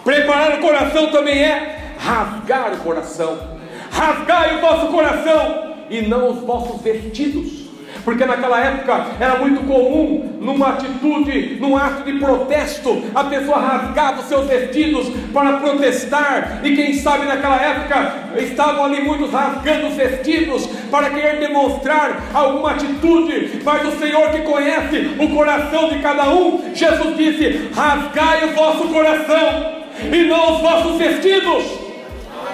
Preparar 0.04 0.54
o 0.54 0.62
coração 0.62 1.08
também 1.08 1.42
é 1.42 1.94
rasgar 1.98 2.72
o 2.72 2.78
coração. 2.78 3.58
Rasgai 3.90 4.56
o 4.56 4.60
vosso 4.60 4.86
coração 4.86 5.74
e 5.90 6.02
não 6.02 6.30
os 6.30 6.40
vossos 6.40 6.80
vestidos 6.80 7.68
porque 8.08 8.24
naquela 8.24 8.58
época 8.58 9.06
era 9.20 9.36
muito 9.36 9.66
comum, 9.66 10.27
numa 10.48 10.70
atitude, 10.70 11.58
num 11.60 11.76
ato 11.76 12.04
de 12.04 12.18
protesto, 12.18 13.04
a 13.14 13.24
pessoa 13.24 13.58
rasgava 13.58 14.22
os 14.22 14.28
seus 14.28 14.46
vestidos 14.46 15.08
para 15.32 15.58
protestar, 15.58 16.60
e 16.64 16.74
quem 16.74 16.94
sabe 16.94 17.26
naquela 17.26 17.62
época 17.62 18.14
estavam 18.38 18.86
ali 18.86 19.02
muitos 19.02 19.30
rasgando 19.30 19.88
os 19.88 19.94
vestidos 19.94 20.66
para 20.90 21.10
querer 21.10 21.38
demonstrar 21.38 22.22
alguma 22.32 22.70
atitude, 22.70 23.60
mas 23.62 23.86
o 23.86 23.98
Senhor 23.98 24.30
que 24.30 24.40
conhece 24.40 25.16
o 25.18 25.28
coração 25.28 25.90
de 25.90 25.98
cada 25.98 26.30
um, 26.30 26.74
Jesus 26.74 27.16
disse: 27.16 27.70
rasgai 27.74 28.46
o 28.46 28.54
vosso 28.54 28.88
coração 28.88 29.78
e 30.10 30.24
não 30.24 30.54
os 30.54 30.62
vossos 30.62 30.96
vestidos, 30.96 31.64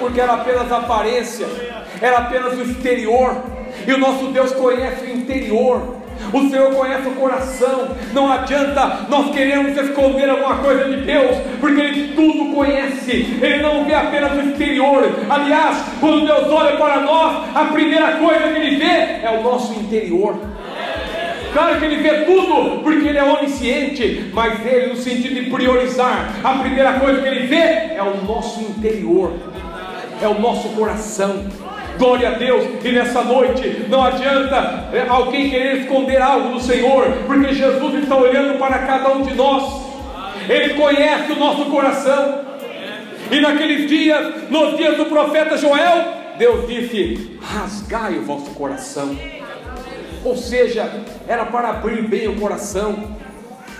porque 0.00 0.20
era 0.20 0.32
apenas 0.32 0.72
aparência, 0.72 1.46
era 2.00 2.18
apenas 2.18 2.58
o 2.58 2.62
exterior 2.62 3.40
e 3.86 3.92
o 3.92 3.98
nosso 3.98 4.26
Deus 4.26 4.52
conhece 4.52 5.04
o 5.04 5.10
interior. 5.10 5.93
O 6.32 6.48
Senhor 6.48 6.74
conhece 6.74 7.08
o 7.08 7.12
coração. 7.12 7.88
Não 8.12 8.32
adianta 8.32 9.06
nós 9.08 9.30
queremos 9.32 9.76
esconder 9.76 10.28
alguma 10.28 10.56
coisa 10.56 10.84
de 10.84 10.96
Deus, 11.02 11.36
porque 11.60 11.80
Ele 11.80 12.12
tudo 12.14 12.54
conhece. 12.54 13.38
Ele 13.40 13.62
não 13.62 13.84
vê 13.84 13.94
apenas 13.94 14.32
o 14.32 14.48
exterior. 14.48 15.08
Aliás, 15.28 15.84
quando 16.00 16.26
Deus 16.26 16.48
olha 16.48 16.76
para 16.76 17.00
nós, 17.00 17.44
a 17.54 17.64
primeira 17.66 18.12
coisa 18.12 18.48
que 18.48 18.58
Ele 18.58 18.76
vê 18.76 19.24
é 19.24 19.38
o 19.38 19.42
nosso 19.42 19.72
interior. 19.74 20.38
Claro 21.54 21.78
que 21.78 21.84
ele 21.84 22.02
vê 22.02 22.24
tudo, 22.24 22.82
porque 22.82 23.06
ele 23.06 23.16
é 23.16 23.22
onisciente, 23.22 24.28
mas 24.34 24.66
ele, 24.66 24.88
no 24.88 24.96
sentido 24.96 25.36
de 25.36 25.48
priorizar, 25.48 26.34
a 26.42 26.54
primeira 26.54 26.94
coisa 26.94 27.22
que 27.22 27.28
ele 27.28 27.46
vê 27.46 27.94
é 27.94 28.02
o 28.02 28.24
nosso 28.24 28.60
interior, 28.60 29.34
é 30.20 30.26
o 30.26 30.40
nosso 30.40 30.70
coração. 30.70 31.44
Glória 31.98 32.28
a 32.28 32.32
Deus. 32.32 32.84
E 32.84 32.92
nessa 32.92 33.22
noite 33.22 33.86
não 33.88 34.02
adianta 34.02 34.88
é, 34.92 35.04
alguém 35.08 35.50
querer 35.50 35.82
esconder 35.82 36.20
algo 36.20 36.54
do 36.54 36.60
Senhor, 36.60 37.06
porque 37.26 37.54
Jesus 37.54 38.02
está 38.02 38.16
olhando 38.16 38.58
para 38.58 38.78
cada 38.80 39.12
um 39.12 39.22
de 39.22 39.34
nós. 39.34 39.84
Ele 40.48 40.74
conhece 40.74 41.32
o 41.32 41.38
nosso 41.38 41.66
coração. 41.66 42.40
E 43.30 43.40
naqueles 43.40 43.88
dias, 43.88 44.50
nos 44.50 44.76
dias 44.76 44.96
do 44.96 45.06
profeta 45.06 45.56
Joel, 45.56 46.04
Deus 46.36 46.66
disse: 46.66 47.38
rasgai 47.40 48.18
o 48.18 48.22
vosso 48.22 48.50
coração. 48.50 49.16
Ou 50.24 50.36
seja, 50.36 50.90
era 51.28 51.44
para 51.46 51.68
abrir 51.68 52.02
bem 52.08 52.28
o 52.28 52.36
coração, 52.36 53.16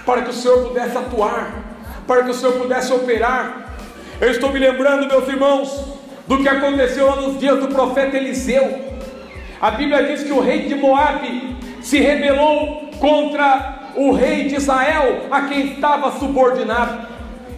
para 0.05 0.23
que 0.23 0.31
o 0.31 0.33
Senhor 0.33 0.69
pudesse 0.69 0.97
atuar, 0.97 1.65
para 2.07 2.23
que 2.23 2.31
o 2.31 2.35
Senhor 2.35 2.55
pudesse 2.55 2.93
operar. 2.93 3.75
Eu 4.21 4.31
estou 4.31 4.53
me 4.53 4.59
lembrando, 4.59 5.09
meus 5.09 5.27
irmãos, 5.27 5.85
do 6.27 6.39
que 6.39 6.49
aconteceu 6.49 7.07
lá 7.07 7.17
nos 7.17 7.39
dias 7.39 7.59
do 7.61 7.69
profeta 7.69 8.17
Eliseu. 8.17 8.95
A 9.61 9.71
Bíblia 9.71 10.03
diz 10.05 10.23
que 10.23 10.33
o 10.33 10.41
rei 10.41 10.61
de 10.61 10.75
Moabe 10.75 11.57
se 11.81 11.99
rebelou 12.01 12.91
contra 12.99 13.93
o 13.95 14.13
rei 14.13 14.45
de 14.45 14.57
Israel, 14.57 15.27
a 15.31 15.43
quem 15.43 15.75
estava 15.75 16.11
subordinado. 16.19 17.07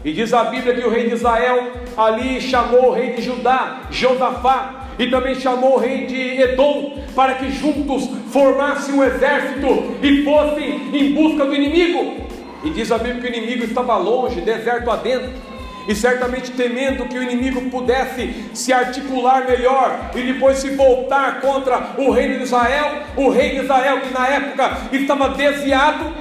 E 0.04 0.12
diz 0.12 0.32
a 0.32 0.44
Bíblia 0.44 0.74
que 0.74 0.86
o 0.86 0.90
rei 0.90 1.08
de 1.08 1.14
Israel 1.14 1.72
ali 1.96 2.40
chamou 2.40 2.90
o 2.90 2.92
rei 2.92 3.12
de 3.14 3.22
Judá, 3.22 3.82
Josafá, 3.90 4.86
e 4.98 5.08
também 5.08 5.34
chamou 5.34 5.74
o 5.74 5.78
rei 5.78 6.06
de 6.06 6.40
Edom, 6.40 6.98
para 7.14 7.34
que 7.34 7.50
juntos 7.50 8.08
formassem 8.30 8.94
um 8.94 9.04
exército 9.04 9.96
e 10.02 10.22
fossem 10.24 10.90
em 10.92 11.12
busca 11.12 11.44
do 11.44 11.54
inimigo. 11.54 12.26
E 12.64 12.70
diz 12.70 12.90
a 12.90 12.98
Bíblia 12.98 13.20
que 13.20 13.26
o 13.26 13.36
inimigo 13.36 13.64
estava 13.64 13.96
longe, 13.96 14.40
deserto 14.40 14.90
adentro 14.90 15.55
e 15.88 15.94
certamente 15.94 16.50
temendo 16.52 17.06
que 17.06 17.18
o 17.18 17.22
inimigo 17.22 17.70
pudesse 17.70 18.34
se 18.54 18.72
articular 18.72 19.46
melhor 19.46 20.10
e 20.14 20.22
depois 20.22 20.58
se 20.58 20.70
voltar 20.70 21.40
contra 21.40 21.94
o 21.98 22.10
reino 22.10 22.36
de 22.38 22.42
Israel, 22.42 23.02
o 23.16 23.28
rei 23.30 23.50
de 23.50 23.64
Israel 23.64 24.00
que 24.00 24.12
na 24.12 24.28
época 24.28 24.78
estava 24.92 25.28
desviado, 25.30 26.12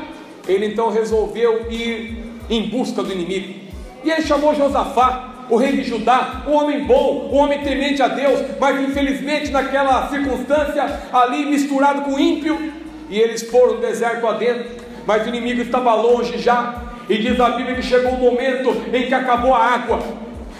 ele 0.48 0.68
então 0.68 0.92
resolveu 0.92 1.72
ir 1.72 2.18
em 2.50 2.70
busca 2.70 3.02
do 3.02 3.12
inimigo. 3.12 3.66
E 4.04 4.12
ele 4.12 4.22
chamou 4.22 4.54
Josafá, 4.54 5.32
o 5.50 5.58
rei 5.58 5.74
de 5.74 5.84
Judá, 5.84 6.44
um 6.48 6.54
homem 6.54 6.86
bom, 6.86 7.30
um 7.32 7.38
homem 7.38 7.62
temente 7.62 8.02
a 8.02 8.08
Deus, 8.08 8.40
mas 8.60 8.80
infelizmente 8.82 9.52
naquela 9.52 10.08
circunstância 10.10 11.02
ali 11.12 11.46
misturado 11.46 12.02
com 12.02 12.20
ímpio, 12.20 12.74
e 13.10 13.20
eles 13.20 13.44
foram 13.44 13.76
no 13.76 13.82
deserto 13.82 14.28
adentro, 14.28 14.66
mas 15.06 15.26
o 15.26 15.30
inimigo 15.30 15.62
estava 15.62 15.94
longe 15.94 16.38
já, 16.40 16.82
e 17.10 17.18
diz 17.18 17.40
a 17.40 17.50
Bíblia 17.52 17.76
que 17.76 17.84
chegou 17.84 18.14
um 18.14 18.18
momento 18.18 18.76
em 18.94 19.08
que 19.08 19.14
acabou 19.14 19.54
a 19.54 19.74
água. 19.74 20.00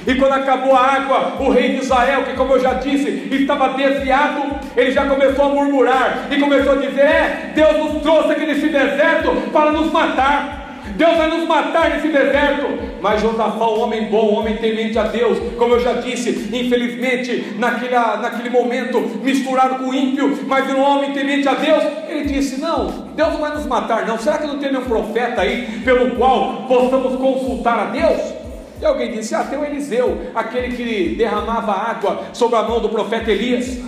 E 0.08 0.14
quando 0.16 0.34
acabou 0.34 0.76
a 0.76 0.82
água, 0.82 1.34
o 1.40 1.50
rei 1.50 1.70
de 1.70 1.78
Israel, 1.78 2.24
que 2.24 2.34
como 2.34 2.54
eu 2.54 2.60
já 2.60 2.74
disse, 2.76 3.28
estava 3.32 3.70
desviado, 3.70 4.44
ele 4.78 4.92
já 4.92 5.06
começou 5.06 5.46
a 5.46 5.50
murmurar 5.50 6.28
e 6.30 6.40
começou 6.40 6.74
a 6.74 6.76
dizer: 6.76 7.02
É, 7.02 7.52
Deus 7.56 7.78
nos 7.78 8.04
trouxe 8.04 8.32
aqui 8.34 8.46
nesse 8.46 8.68
deserto 8.68 9.32
para 9.52 9.72
nos 9.72 9.92
matar. 9.92 10.65
Deus 10.96 11.18
vai 11.18 11.30
nos 11.30 11.48
matar 11.48 11.90
nesse 11.90 12.08
deserto. 12.08 12.86
Mas 13.02 13.22
Josafá, 13.22 13.66
um 13.66 13.82
homem 13.82 14.06
bom, 14.06 14.32
um 14.32 14.36
homem 14.40 14.58
temente 14.58 14.98
a 14.98 15.04
Deus, 15.04 15.38
como 15.58 15.76
eu 15.76 15.80
já 15.80 15.94
disse, 15.94 16.50
infelizmente, 16.52 17.54
naquele, 17.58 17.96
naquele 17.96 18.50
momento, 18.50 19.00
misturado 19.22 19.84
com 19.84 19.94
ímpio, 19.94 20.40
mas 20.48 20.68
um 20.74 20.82
homem 20.82 21.12
temente 21.12 21.48
a 21.48 21.54
Deus, 21.54 21.84
ele 22.08 22.26
disse: 22.26 22.60
Não, 22.60 22.88
Deus 23.16 23.34
não 23.34 23.40
vai 23.40 23.54
nos 23.54 23.66
matar, 23.66 24.08
não. 24.08 24.18
Será 24.18 24.38
que 24.38 24.48
não 24.48 24.58
tem 24.58 24.72
nenhum 24.72 24.86
profeta 24.86 25.42
aí 25.42 25.82
pelo 25.84 26.16
qual 26.16 26.64
possamos 26.68 27.16
consultar 27.16 27.80
a 27.80 27.86
Deus? 27.86 28.34
E 28.82 28.86
alguém 28.86 29.12
disse: 29.12 29.36
Ah, 29.36 29.44
tem 29.44 29.60
o 29.60 29.66
Eliseu, 29.66 30.32
aquele 30.34 30.76
que 30.76 31.16
derramava 31.16 31.74
água 31.74 32.24
sobre 32.34 32.58
a 32.58 32.64
mão 32.64 32.80
do 32.80 32.90
profeta 32.90 33.32
Elias. 33.32 33.80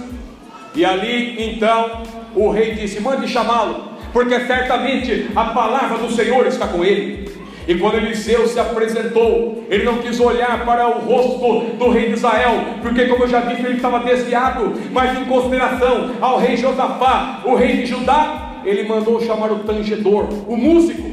E 0.75 0.85
ali 0.85 1.55
então 1.55 2.03
o 2.35 2.49
rei 2.49 2.75
disse: 2.75 2.99
Mande 2.99 3.27
chamá-lo 3.27 3.96
porque 4.13 4.39
certamente 4.41 5.29
a 5.35 5.45
palavra 5.45 5.97
do 5.97 6.11
Senhor 6.11 6.45
está 6.47 6.67
com 6.67 6.83
ele. 6.83 7.27
E 7.67 7.75
quando 7.75 7.97
Eliseu 7.97 8.47
se 8.47 8.57
apresentou, 8.57 9.65
ele 9.69 9.83
não 9.83 9.97
quis 9.97 10.19
olhar 10.21 10.63
para 10.63 10.87
o 10.87 11.01
rosto 11.01 11.75
do 11.75 11.89
rei 11.89 12.07
de 12.07 12.13
Israel, 12.13 12.63
porque, 12.81 13.05
como 13.07 13.25
eu 13.25 13.27
já 13.27 13.41
disse, 13.41 13.65
ele 13.65 13.75
estava 13.75 13.99
desviado, 13.99 14.73
mas 14.93 15.19
em 15.19 15.25
consideração 15.25 16.11
ao 16.21 16.39
rei 16.39 16.55
Josafá, 16.55 17.41
o 17.43 17.55
rei 17.55 17.77
de 17.77 17.85
Judá, 17.85 18.61
ele 18.63 18.87
mandou 18.87 19.21
chamar 19.21 19.51
o 19.51 19.59
tangedor, 19.59 20.29
o 20.47 20.55
músico. 20.55 21.11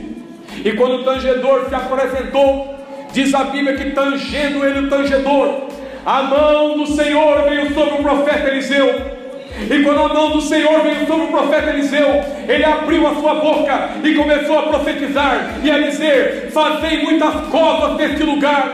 E 0.65 0.73
quando 0.73 1.01
o 1.01 1.05
tangedor 1.05 1.69
se 1.69 1.75
apresentou, 1.75 2.73
diz 3.13 3.35
a 3.35 3.45
Bíblia 3.45 3.77
que 3.77 3.91
tangendo 3.91 4.65
ele 4.65 4.87
o 4.87 4.89
tangedor, 4.89 5.65
a 6.07 6.23
mão 6.23 6.79
do 6.79 6.87
Senhor 6.87 7.43
veio 7.49 7.75
sobre 7.75 7.95
o 7.95 8.03
profeta 8.03 8.49
Eliseu 8.49 9.24
e 9.61 9.83
quando 9.83 10.01
a 10.01 10.09
mão 10.13 10.31
do 10.31 10.41
Senhor 10.41 10.83
veio 10.83 11.07
sobre 11.07 11.27
o 11.27 11.29
profeta 11.29 11.71
Eliseu, 11.71 12.23
ele 12.49 12.65
abriu 12.65 13.07
a 13.07 13.15
sua 13.15 13.35
boca 13.37 13.91
e 14.03 14.15
começou 14.15 14.59
a 14.59 14.63
profetizar 14.65 15.59
e 15.63 15.71
a 15.71 15.79
dizer: 15.79 16.51
Fazei 16.53 17.03
muitas 17.03 17.35
covas 17.47 17.97
neste 17.97 18.25
lugar, 18.25 18.73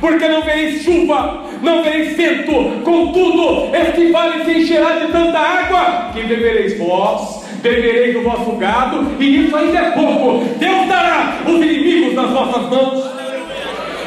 porque 0.00 0.26
não 0.26 0.42
vereis 0.42 0.82
chuva, 0.82 1.44
não 1.62 1.82
vereis 1.82 2.16
vento, 2.16 2.82
contudo, 2.82 3.70
este 3.74 4.10
vale 4.10 4.44
se 4.44 4.58
encherá 4.60 4.98
de 4.98 5.12
tanta 5.12 5.38
água 5.38 6.10
que 6.12 6.22
bebereis 6.22 6.76
vós, 6.78 7.46
bebereis 7.62 8.12
do 8.12 8.22
vosso 8.22 8.52
gado, 8.56 9.06
e 9.20 9.46
isso 9.46 9.56
ainda 9.56 9.78
é 9.78 9.90
pouco. 9.92 10.44
Deus 10.58 10.88
dará 10.88 11.38
os 11.46 11.54
inimigos 11.54 12.14
nas 12.14 12.30
vossas 12.30 12.68
mãos. 12.68 13.04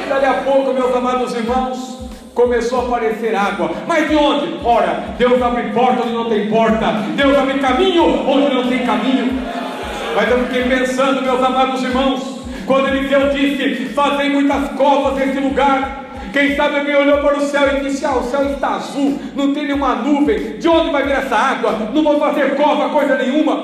Dali 0.10 0.26
a 0.26 0.34
pouco, 0.34 0.74
meus 0.74 0.94
amados 0.96 1.34
irmãos, 1.34 1.95
começou 2.36 2.82
a 2.82 2.84
aparecer 2.84 3.34
água. 3.34 3.72
Mas 3.88 4.10
de 4.10 4.16
onde? 4.16 4.60
Ora, 4.64 5.16
Deus 5.18 5.42
abre 5.42 5.64
porta 5.70 6.04
onde 6.04 6.14
não 6.14 6.30
tem 6.30 6.50
porta, 6.50 6.86
Deus 7.16 7.36
abre 7.36 7.58
caminho 7.60 8.30
onde 8.30 8.54
não 8.54 8.68
tem 8.68 8.86
caminho. 8.86 9.42
Mas 10.16 10.30
eu 10.30 10.40
fiquei 10.46 10.64
pensando, 10.64 11.22
meus 11.22 11.42
amados 11.42 11.82
irmãos, 11.82 12.40
quando 12.68 12.90
Eliseu 12.90 13.30
disse: 13.30 13.86
Fazem 13.88 14.30
muitas 14.30 14.70
covas 14.74 15.16
nesse 15.16 15.40
lugar. 15.40 16.04
Quem 16.32 16.54
sabe 16.54 16.80
alguém 16.80 16.96
olhou 16.96 17.20
para 17.20 17.38
o 17.38 17.42
céu 17.42 17.78
e 17.78 17.80
disse: 17.82 18.06
Ah, 18.06 18.18
o 18.18 18.24
céu 18.24 18.46
está 18.52 18.76
azul, 18.76 19.18
não 19.36 19.54
tem 19.54 19.64
nenhuma 19.64 19.96
nuvem, 19.96 20.58
de 20.58 20.68
onde 20.68 20.92
vai 20.92 21.04
vir 21.04 21.14
essa 21.14 21.36
água? 21.36 21.72
Não 21.94 22.04
vou 22.04 22.20
fazer 22.20 22.56
cova, 22.56 22.90
coisa 22.90 23.18
nenhuma. 23.18 23.64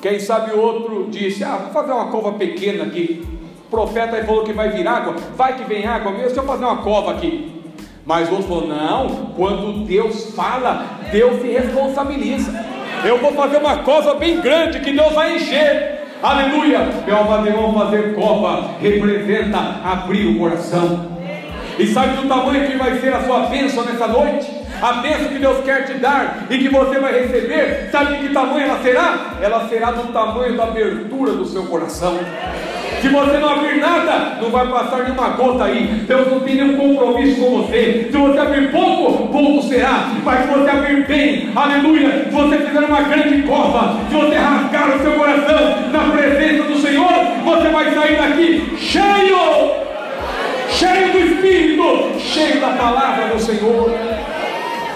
Quem 0.00 0.18
sabe 0.18 0.52
outro 0.52 1.06
disse: 1.10 1.44
Ah, 1.44 1.58
vou 1.62 1.72
fazer 1.72 1.92
uma 1.92 2.06
cova 2.06 2.32
pequena 2.32 2.84
aqui. 2.84 3.24
O 3.66 3.70
profeta 3.70 4.16
aí 4.16 4.24
falou 4.24 4.44
que 4.44 4.52
vai 4.52 4.70
vir 4.70 4.86
água, 4.86 5.14
vai 5.36 5.56
que 5.56 5.64
vem 5.64 5.86
água 5.86 6.12
deixa 6.12 6.40
eu 6.40 6.44
fazer 6.44 6.64
uma 6.64 6.78
cova 6.78 7.12
aqui. 7.12 7.61
Mas 8.04 8.28
outros 8.28 8.48
falou: 8.48 8.66
não, 8.66 9.32
quando 9.36 9.84
Deus 9.86 10.34
fala, 10.34 10.86
Deus 11.10 11.40
se 11.40 11.48
responsabiliza. 11.48 12.52
Eu 13.04 13.18
vou 13.18 13.32
fazer 13.32 13.58
uma 13.58 13.78
cova 13.78 14.14
bem 14.14 14.40
grande 14.40 14.80
que 14.80 14.92
Deus 14.92 15.12
vai 15.12 15.36
encher. 15.36 16.02
Aleluia! 16.22 16.78
Meu 17.04 17.18
amado 17.18 17.48
irmão, 17.48 17.74
fazer 17.74 18.14
cova 18.14 18.76
representa 18.80 19.58
abrir 19.84 20.28
o 20.28 20.38
coração. 20.38 21.10
E 21.78 21.86
sabe 21.88 22.16
do 22.16 22.28
tamanho 22.28 22.66
que 22.70 22.76
vai 22.76 22.98
ser 23.00 23.12
a 23.12 23.24
sua 23.24 23.40
bênção 23.46 23.84
nessa 23.84 24.06
noite? 24.06 24.48
A 24.80 24.94
bênção 24.94 25.28
que 25.28 25.38
Deus 25.38 25.64
quer 25.64 25.84
te 25.86 25.94
dar 25.94 26.46
e 26.50 26.58
que 26.58 26.68
você 26.68 26.98
vai 26.98 27.20
receber, 27.20 27.88
sabe 27.90 28.16
de 28.16 28.28
que 28.28 28.34
tamanho 28.34 28.66
ela 28.66 28.82
será? 28.82 29.36
Ela 29.40 29.68
será 29.68 29.90
do 29.92 30.12
tamanho 30.12 30.56
da 30.56 30.64
abertura 30.64 31.32
do 31.32 31.44
seu 31.44 31.64
coração. 31.64 32.18
Se 33.02 33.08
você 33.08 33.36
não 33.38 33.48
abrir 33.48 33.80
nada, 33.80 34.38
não 34.40 34.48
vai 34.48 34.64
passar 34.68 35.02
nenhuma 35.02 35.30
gota 35.30 35.64
aí. 35.64 36.04
Deus 36.06 36.30
não 36.30 36.38
tem 36.38 36.54
nenhum 36.54 36.76
compromisso 36.76 37.40
com 37.40 37.62
você. 37.62 38.08
Se 38.12 38.16
você 38.16 38.38
abrir 38.38 38.70
pouco, 38.70 39.26
pouco 39.26 39.60
será. 39.64 40.12
Mas 40.24 40.42
se 40.42 40.46
você 40.46 40.70
abrir 40.70 41.04
bem, 41.08 41.50
aleluia. 41.56 42.26
Se 42.26 42.30
você 42.30 42.58
fizer 42.58 42.78
uma 42.78 43.02
grande 43.02 43.42
cova, 43.42 43.98
se 44.08 44.14
você 44.14 44.36
rasgar 44.36 44.96
o 44.96 45.02
seu 45.02 45.12
coração 45.14 45.90
na 45.90 46.12
presença 46.16 46.62
do 46.62 46.78
Senhor, 46.78 47.12
você 47.44 47.68
vai 47.70 47.92
sair 47.92 48.16
daqui 48.18 48.76
cheio, 48.78 49.72
cheio 50.70 51.12
do 51.12 51.18
Espírito, 51.18 52.20
cheio 52.20 52.60
da 52.60 52.68
palavra 52.68 53.34
do 53.34 53.40
Senhor. 53.40 53.92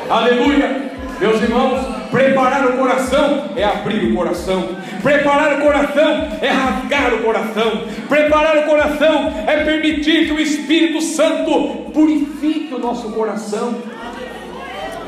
Aleluia. 0.09 0.93
Meus 1.19 1.43
irmãos, 1.43 1.96
preparar 2.11 2.67
o 2.67 2.73
coração 2.79 3.51
é 3.57 3.65
abrir 3.65 4.13
o 4.13 4.15
coração, 4.15 4.69
preparar 5.03 5.59
o 5.59 5.63
coração 5.63 6.29
é 6.41 6.49
rasgar 6.49 7.15
o 7.15 7.23
coração, 7.23 7.83
preparar 8.09 8.59
o 8.59 8.63
coração 8.65 9.33
é 9.47 9.65
permitir 9.65 10.27
que 10.27 10.33
o 10.33 10.41
Espírito 10.41 11.01
Santo 11.01 11.91
purifique 11.93 12.75
o 12.75 12.79
nosso 12.79 13.11
coração, 13.11 13.77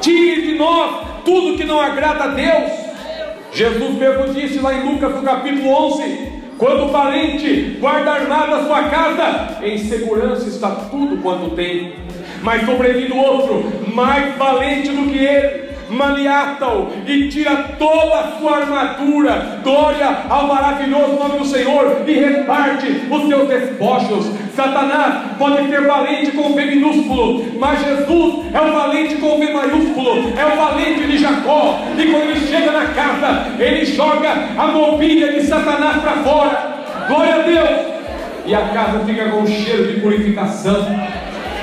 tire 0.01 0.43
de 0.43 0.55
nós 0.55 1.07
tudo 1.25 1.57
que 1.57 1.65
não 1.65 1.81
agrada 1.81 2.25
a 2.25 2.29
Deus. 2.29 2.73
Jesus 3.53 3.95
mesmo 3.95 4.35
disse 4.35 4.59
lá 4.59 4.75
em 4.75 4.93
Lucas 4.93 5.15
no 5.15 5.23
capítulo 5.23 5.71
11: 5.71 6.39
quando 6.59 6.87
o 6.87 6.89
valente 6.89 7.77
guarda 7.81 8.11
armada 8.11 8.57
a 8.57 8.65
sua 8.65 8.83
casa, 8.85 9.59
em 9.63 9.79
segurança 9.79 10.49
está 10.49 10.71
tudo 10.91 11.23
quanto 11.23 11.55
tem. 11.55 11.95
Mas 12.43 12.67
sobrevindo 12.67 13.17
outro, 13.17 13.65
mais 13.95 14.37
valente 14.37 14.89
do 14.91 15.11
que 15.11 15.19
ele, 15.19 15.68
maniata-o 15.89 16.89
e 17.07 17.29
tira 17.29 17.57
toda 17.79 18.15
a 18.19 18.39
sua 18.39 18.59
armadura, 18.59 19.61
glória 19.63 20.25
ao 20.29 20.47
maravilhoso 20.47 21.15
nome 21.15 21.39
do 21.39 21.45
Senhor 21.45 22.03
e 22.07 22.13
reparte 22.13 22.87
os 23.11 23.29
seus 23.29 23.49
despojos. 23.49 24.27
Satanás 24.55 25.37
pode 25.39 25.69
ser 25.69 25.87
valente 25.87 26.33
com 26.33 26.55
V 26.55 26.65
minúsculo, 26.65 27.45
mas 27.59 27.81
Jesus 27.81 28.47
é 28.53 28.61
o 28.61 28.73
valente 28.73 29.15
com 29.17 29.39
V 29.39 29.53
maiúsculo, 29.53 30.33
é 30.37 30.47
o 30.47 30.57
valente 30.57 31.07
de 31.07 31.19
Jacó. 31.19 31.79
E 31.97 32.07
quando 32.07 32.31
ele 32.31 32.47
chega 32.47 32.73
na 32.73 32.87
casa, 32.87 33.47
ele 33.59 33.87
joga 33.87 34.31
a 34.59 34.67
mobília 34.69 35.33
de 35.33 35.47
Satanás 35.47 36.03
para 36.03 36.13
fora. 36.25 36.79
Glória 37.07 37.35
a 37.35 37.39
Deus! 37.39 37.99
E 38.47 38.55
a 38.55 38.69
casa 38.69 39.01
fica 39.05 39.29
com 39.31 39.47
cheiro 39.47 39.93
de 39.93 40.01
purificação. 40.01 40.87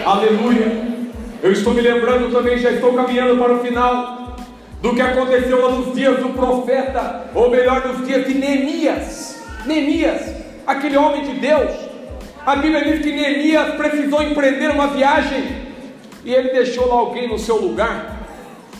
Aleluia! 0.05 0.94
Eu 1.41 1.51
estou 1.51 1.73
me 1.73 1.81
lembrando 1.81 2.31
também, 2.31 2.57
já 2.57 2.71
estou 2.71 2.93
caminhando 2.93 3.37
para 3.37 3.53
o 3.53 3.59
final 3.59 4.35
do 4.81 4.93
que 4.93 5.01
aconteceu 5.01 5.71
nos 5.71 5.95
dias 5.95 6.19
do 6.19 6.29
profeta, 6.29 7.29
ou 7.33 7.49
melhor, 7.49 7.87
nos 7.87 8.05
dias 8.07 8.25
de 8.25 8.33
Neemias. 8.33 9.43
Neemias, 9.65 10.21
aquele 10.65 10.97
homem 10.97 11.23
de 11.23 11.39
Deus. 11.39 11.71
A 12.45 12.55
Bíblia 12.55 12.83
diz 12.83 13.01
que 13.01 13.11
Neemias 13.11 13.75
precisou 13.75 14.21
empreender 14.21 14.69
uma 14.69 14.87
viagem 14.87 15.65
e 16.23 16.33
ele 16.33 16.49
deixou 16.49 16.87
lá 16.87 16.95
alguém 16.95 17.27
no 17.27 17.37
seu 17.37 17.57
lugar. 17.57 18.27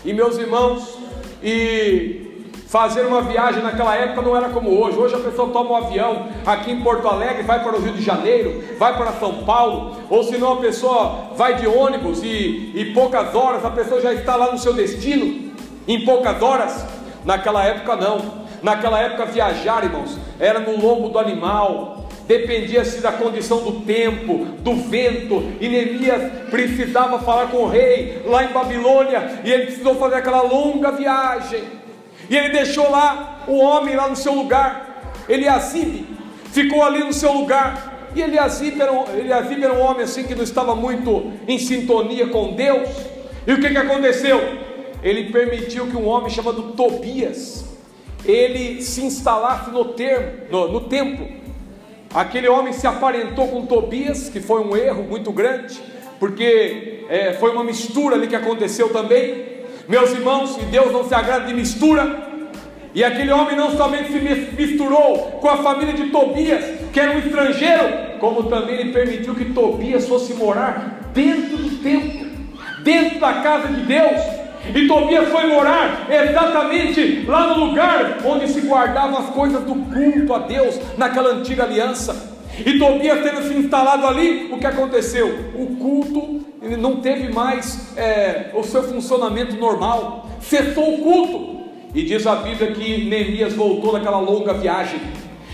E 0.04 0.14
meus 0.14 0.38
irmãos, 0.38 0.98
e 1.44 2.25
Fazer 2.68 3.06
uma 3.06 3.22
viagem 3.22 3.62
naquela 3.62 3.96
época 3.96 4.24
não 4.24 4.36
era 4.36 4.50
como 4.50 4.72
hoje. 4.72 4.98
Hoje 4.98 5.16
a 5.16 5.20
pessoa 5.20 5.50
toma 5.52 5.72
um 5.72 5.76
avião 5.76 6.28
aqui 6.46 6.72
em 6.72 6.82
Porto 6.82 7.08
Alegre, 7.08 7.44
vai 7.44 7.64
para 7.64 7.78
o 7.78 7.82
Rio 7.82 7.94
de 7.94 8.02
Janeiro, 8.02 8.64
vai 8.80 8.98
para 8.98 9.14
São 9.14 9.44
Paulo, 9.44 9.98
ou 10.10 10.24
se 10.24 10.38
não 10.38 10.54
a 10.54 10.58
pessoa 10.58 11.30
vai 11.36 11.56
de 11.56 11.68
ônibus 11.68 12.24
e, 12.24 12.72
e 12.74 12.92
poucas 12.94 13.36
horas 13.36 13.64
a 13.64 13.70
pessoa 13.70 14.02
já 14.02 14.14
está 14.14 14.36
lá 14.36 14.52
no 14.52 14.58
seu 14.58 14.74
destino. 14.74 15.54
Em 15.88 16.04
poucas 16.04 16.42
horas. 16.42 16.86
Naquela 17.24 17.64
época 17.64 17.96
não. 17.96 18.46
Naquela 18.64 19.00
época 19.00 19.26
viajar, 19.26 19.84
irmãos, 19.84 20.18
era 20.40 20.60
no 20.60 20.80
lombo 20.80 21.10
do 21.10 21.20
animal, 21.20 22.08
dependia-se 22.28 23.00
da 23.00 23.12
condição 23.12 23.60
do 23.60 23.82
tempo, 23.82 24.46
do 24.62 24.76
vento, 24.76 25.52
e 25.62 25.70
Neemias 25.70 26.50
precisava 26.50 27.20
falar 27.20 27.48
com 27.48 27.58
o 27.58 27.68
rei 27.68 28.24
lá 28.26 28.44
em 28.44 28.48
Babilônia, 28.48 29.42
e 29.44 29.52
ele 29.52 29.68
precisou 29.68 29.94
fazer 29.96 30.16
aquela 30.16 30.42
longa 30.42 30.92
viagem. 30.92 31.85
E 32.30 32.36
ele 32.36 32.50
deixou 32.50 32.90
lá 32.90 33.44
o 33.48 33.58
homem 33.58 33.96
lá 33.96 34.08
no 34.08 34.16
seu 34.16 34.34
lugar. 34.34 35.14
Eliasibe 35.28 36.08
ficou 36.52 36.84
ali 36.84 37.04
no 37.04 37.14
seu 37.14 37.34
lugar. 37.34 38.10
E 38.16 38.22
Eliasibe 38.22 38.82
era, 38.82 38.92
um, 38.92 39.04
Eliasibe 39.14 39.64
era 39.64 39.74
um 39.74 39.82
homem 39.82 40.04
assim 40.04 40.24
que 40.24 40.34
não 40.34 40.44
estava 40.44 40.76
muito 40.76 41.34
em 41.48 41.60
sintonia 41.60 42.28
com 42.28 42.54
Deus. 42.54 42.90
E 43.46 43.54
o 43.54 43.60
que, 43.60 43.70
que 43.70 43.78
aconteceu? 43.78 44.40
Ele 45.04 45.32
permitiu 45.32 45.88
que 45.88 45.98
um 45.98 46.08
homem 46.08 46.30
chamado 46.30 46.74
Tobias 46.74 47.66
ele 48.26 48.82
se 48.82 49.04
instalasse 49.04 49.70
no, 49.70 49.86
termo, 49.86 50.32
no, 50.50 50.72
no 50.72 50.82
templo. 50.82 51.28
Aquele 52.14 52.48
homem 52.48 52.74
se 52.74 52.88
aparentou 52.88 53.48
com 53.48 53.66
Tobias, 53.66 54.30
que 54.30 54.40
foi 54.40 54.62
um 54.62 54.76
erro 54.76 55.04
muito 55.04 55.32
grande, 55.32 55.80
porque 56.20 57.06
é, 57.10 57.34
foi 57.34 57.52
uma 57.52 57.64
mistura 57.64 58.16
ali 58.16 58.28
que 58.28 58.36
aconteceu 58.36 58.90
também. 58.90 59.55
Meus 59.88 60.12
irmãos, 60.12 60.58
e 60.58 60.66
Deus 60.66 60.92
não 60.92 61.08
se 61.08 61.14
agrada 61.14 61.46
de 61.46 61.54
mistura. 61.54 62.26
E 62.94 63.04
aquele 63.04 63.32
homem 63.32 63.58
não 63.58 63.76
somente 63.76 64.12
se 64.12 64.20
misturou 64.58 65.40
com 65.42 65.50
a 65.50 65.58
família 65.58 65.94
de 65.94 66.10
Tobias, 66.12 66.64
que 66.94 67.00
era 67.00 67.12
um 67.12 67.20
estrangeiro, 67.20 68.20
como 68.20 68.44
também 68.44 68.76
ele 68.76 68.94
permitiu 68.94 69.36
que 69.36 69.46
Tobias 69.54 70.08
fosse 70.08 70.34
morar 70.34 71.12
dentro 71.14 71.58
do 71.58 71.84
templo, 71.84 72.26
dentro 72.84 73.20
da 73.20 73.34
casa 73.34 73.68
de 73.68 73.82
Deus. 73.82 74.22
E 74.74 74.88
Tobias 74.88 75.28
foi 75.28 75.48
morar 75.48 76.08
exatamente 76.10 77.26
lá 77.28 77.48
no 77.48 77.66
lugar 77.66 78.20
onde 78.26 78.48
se 78.48 78.62
guardavam 78.62 79.20
as 79.20 79.30
coisas 79.32 79.62
do 79.64 79.76
culto 79.76 80.34
a 80.34 80.40
Deus, 80.40 80.80
naquela 80.98 81.32
antiga 81.32 81.64
aliança. 81.64 82.34
E 82.66 82.80
Tobias 82.80 83.22
tendo 83.22 83.46
se 83.46 83.54
instalado 83.54 84.08
ali, 84.08 84.50
o 84.52 84.58
que 84.58 84.66
aconteceu? 84.66 85.52
O 85.54 85.76
culto 85.76 86.45
não 86.62 86.98
teve 86.98 87.32
mais 87.32 87.96
é, 87.98 88.52
o 88.54 88.64
seu 88.64 88.84
funcionamento 88.84 89.56
normal, 89.56 90.30
cessou 90.42 90.96
o 90.96 90.98
culto. 91.00 91.56
E 91.94 92.04
diz 92.04 92.28
a 92.28 92.36
Bíblia 92.36 92.72
que 92.74 93.06
Neemias 93.06 93.54
voltou 93.54 93.94
daquela 93.94 94.20
longa 94.20 94.54
viagem. 94.54 95.00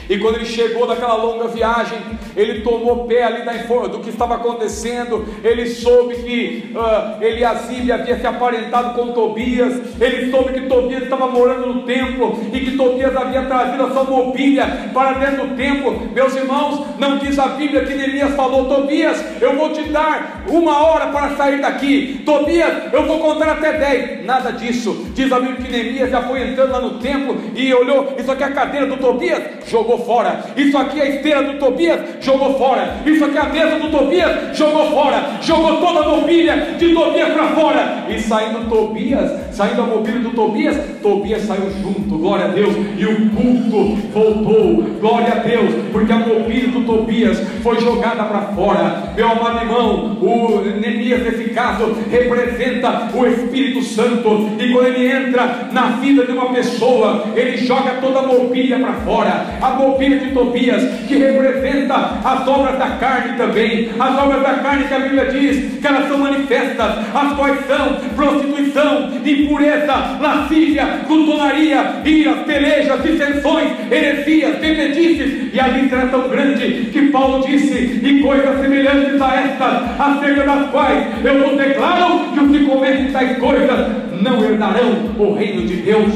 E 0.10 0.18
quando 0.18 0.36
ele 0.36 0.46
chegou 0.46 0.88
daquela 0.88 1.16
longa 1.16 1.48
viagem, 1.48 1.98
ele 2.36 2.62
tomou 2.62 3.06
pé 3.06 3.24
ali 3.24 3.44
da, 3.44 3.54
do 3.88 4.00
que 4.00 4.10
estava 4.10 4.36
acontecendo. 4.36 5.26
Ele 5.44 5.68
soube 5.68 6.16
que 6.16 6.74
uh, 6.76 7.24
Eliasibe 7.24 7.92
havia 7.92 8.20
se 8.20 8.28
aparentado 8.28 8.94
com 8.94 9.12
Tobias. 9.12 9.80
Ele 10.00 10.32
soube 10.32 10.54
que 10.54 10.68
Tobias 10.68 11.04
estava 11.04 11.28
morando 11.28 11.68
no 11.68 11.84
templo 11.84 12.40
e 12.54 12.60
que 12.60 12.78
Tobias 12.78 13.16
havia 13.16 13.44
trazido 13.44 13.84
a 13.84 13.92
sua 13.92 14.04
mobília 14.04 14.90
para 14.94 15.14
dentro 15.14 15.48
do 15.48 15.56
templo. 15.56 16.10
Meus 16.14 16.36
irmãos, 16.36 16.86
não 16.98 17.18
diz 17.18 17.38
a 17.40 17.50
Bíblia 17.50 17.86
que 17.86 17.94
Neemias 17.94 18.36
falou: 18.36 18.66
Tobias, 18.66 19.24
eu 19.42 19.56
vou 19.56 19.72
te 19.74 19.84
dar 19.84 20.44
uma 20.48 20.86
hora 20.86 21.08
para 21.08 21.36
sair 21.36 21.62
daqui. 21.62 22.22
Tobias, 22.26 22.94
eu 22.94 23.06
vou 23.06 23.20
contar 23.20 23.50
até 23.52 23.74
dez. 23.74 24.26
Nada 24.26 24.52
disso. 24.52 25.08
Diz 25.14 25.32
a 25.32 25.40
Bíblia 25.40 25.62
que 25.62 25.72
Neemias 25.72 26.12
já 26.12 26.22
foi 26.22 26.50
entrando 26.50 26.72
lá 26.72 26.80
no 26.80 27.00
templo 27.00 27.38
e 27.56 27.74
olhou. 27.74 28.16
Isso 28.18 28.32
aqui 28.32 28.44
é 28.44 28.48
a 28.48 28.52
cadeira 28.52 28.86
do 28.86 28.98
Tobias. 28.98 29.42
Jogou 29.68 29.91
fora. 30.00 30.42
Isso 30.56 30.78
aqui 30.78 31.00
é 31.00 31.04
a 31.04 31.10
esteira 31.10 31.44
do 31.44 31.60
Tobias, 31.60 32.00
jogou 32.22 32.58
fora. 32.58 32.96
Isso 33.06 33.24
aqui 33.24 33.38
é 33.38 33.42
a 33.42 33.50
mesa 33.50 33.80
do 33.80 33.90
Tobias, 33.90 34.58
jogou 34.58 34.92
fora. 34.92 35.24
Jogou 35.42 35.78
toda 35.78 36.00
a 36.00 36.10
mobília 36.10 36.76
de 36.78 36.94
Tobias 36.94 37.30
para 37.34 37.48
fora. 37.50 38.06
E 38.10 38.20
saindo 38.20 38.70
Tobias, 38.70 39.32
saindo 39.52 39.82
a 39.82 39.86
mobília 39.86 40.20
do 40.22 40.32
Tobias, 40.32 40.78
Tobias 41.02 41.44
saiu 41.44 41.70
junto, 41.82 42.18
glória 42.18 42.46
a 42.46 42.50
Deus. 42.50 42.76
E 42.98 43.06
o 43.06 43.30
culto 43.32 43.96
voltou, 44.14 44.84
glória 45.00 45.34
a 45.34 45.36
Deus, 45.38 45.74
porque 45.92 46.12
a 46.12 46.18
mobília 46.18 46.70
do 46.70 46.86
Tobias 46.86 47.40
foi 47.64 47.80
jogada 47.80 48.24
para 48.24 48.42
fora. 48.54 49.14
Meu 49.16 49.30
amado 49.32 49.60
irmão, 49.60 50.18
o 50.22 50.62
Neemias 50.80 51.24
nesse 51.24 51.50
caso 51.52 51.96
representa 52.10 53.10
o 53.14 53.26
Espírito 53.26 53.84
Santo. 53.84 54.50
E 54.60 54.72
quando 54.72 54.88
ele 54.88 55.12
entra 55.12 55.70
na 55.72 55.88
vida 56.02 56.26
de 56.26 56.32
uma 56.32 56.54
pessoa, 56.54 57.26
ele 57.36 57.58
joga 57.58 57.96
toda 58.02 58.20
a 58.20 58.24
mobília 58.24 58.80
para 58.80 58.94
fora. 58.94 59.46
A 59.62 59.70
mobília 59.82 60.20
de 60.20 60.32
Tobias, 60.32 60.84
que 61.08 61.16
representa 61.16 61.96
as 62.24 62.48
obras 62.48 62.78
da 62.78 62.92
carne 62.92 63.38
também. 63.38 63.90
As 64.00 64.18
obras 64.18 64.42
da 64.42 64.54
carne 64.56 64.86
que 64.86 64.94
a 64.94 65.00
Bíblia 65.00 65.26
diz 65.26 65.80
que 65.80 65.88
elas 65.88 66.08
são 66.08 66.18
manifestas, 66.20 66.98
as 67.14 67.34
quais 67.34 67.66
são 67.66 67.98
prostituição, 68.16 69.10
impureza, 69.26 69.94
lascívia, 70.20 70.88
glutonaria, 71.08 72.02
iras, 72.06 72.40
pelejas, 72.46 73.02
dissensões, 73.02 73.72
heresias, 73.92 74.58
bebedices, 74.58 75.54
e 75.54 75.60
a 75.60 75.68
lista 75.68 75.96
é 75.98 76.06
tão 76.06 76.30
grande 76.30 76.90
que 76.92 77.08
Paulo 77.10 77.46
disse, 77.46 78.00
e 78.04 78.22
coisas 78.22 78.62
semelhantes 78.62 79.22
a 79.22 79.36
estas, 79.36 80.00
acerca 80.00 80.44
das 80.44 80.70
quais 80.72 81.08
eu 81.24 81.44
vos 81.44 81.58
declaro 81.58 82.20
que 82.34 82.40
os 82.40 82.52
que 82.52 82.66
cometem 82.66 83.12
tais 83.12 83.38
coisas 83.38 83.88
não 84.22 84.44
herdarão 84.44 85.16
o 85.18 85.34
reino 85.34 85.66
de 85.66 85.76
Deus. 85.78 86.14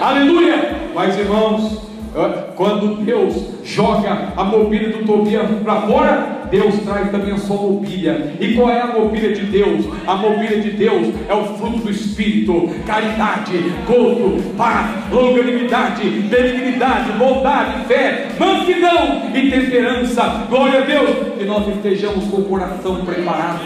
Aleluia! 0.00 0.74
Mas 0.94 1.18
irmãos, 1.18 1.83
Quando 2.54 3.04
Deus 3.04 3.34
joga 3.64 4.32
a 4.36 4.44
mobília 4.44 4.90
do 4.90 5.04
Tobias 5.04 5.50
para 5.64 5.80
fora, 5.80 6.44
Deus 6.48 6.76
traz 6.84 7.10
também 7.10 7.32
a 7.32 7.38
sua 7.38 7.56
mobília. 7.56 8.34
E 8.40 8.54
qual 8.54 8.70
é 8.70 8.80
a 8.80 8.86
mobília 8.86 9.34
de 9.34 9.42
Deus? 9.46 9.86
A 10.06 10.14
mobília 10.14 10.60
de 10.60 10.70
Deus 10.70 11.12
é 11.28 11.34
o 11.34 11.44
fruto 11.56 11.78
do 11.78 11.90
Espírito: 11.90 12.70
caridade, 12.86 13.58
gozo, 13.84 14.40
paz, 14.56 14.90
longanimidade, 15.10 16.08
benignidade, 16.08 17.10
bondade, 17.18 17.84
fé, 17.86 18.28
mansidão 18.38 19.22
e 19.34 19.50
temperança. 19.50 20.46
Glória 20.48 20.82
a 20.82 20.84
Deus, 20.84 21.10
que 21.36 21.44
nós 21.44 21.66
estejamos 21.66 22.26
com 22.26 22.42
o 22.42 22.44
coração 22.44 23.04
preparado. 23.04 23.58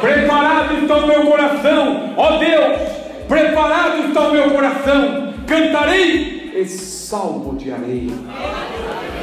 Preparado 0.00 0.74
está 0.80 0.96
o 0.96 1.06
meu 1.08 1.22
coração, 1.22 2.14
ó 2.16 2.36
Deus, 2.36 2.78
preparado 3.26 4.06
está 4.06 4.28
o 4.28 4.32
meu 4.32 4.50
coração. 4.50 5.34
Cantarei 5.44 6.37
salmo 6.66 7.54
de 7.54 7.70
areia. 7.72 8.12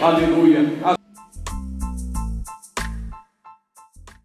Aleluia. 0.02 1.05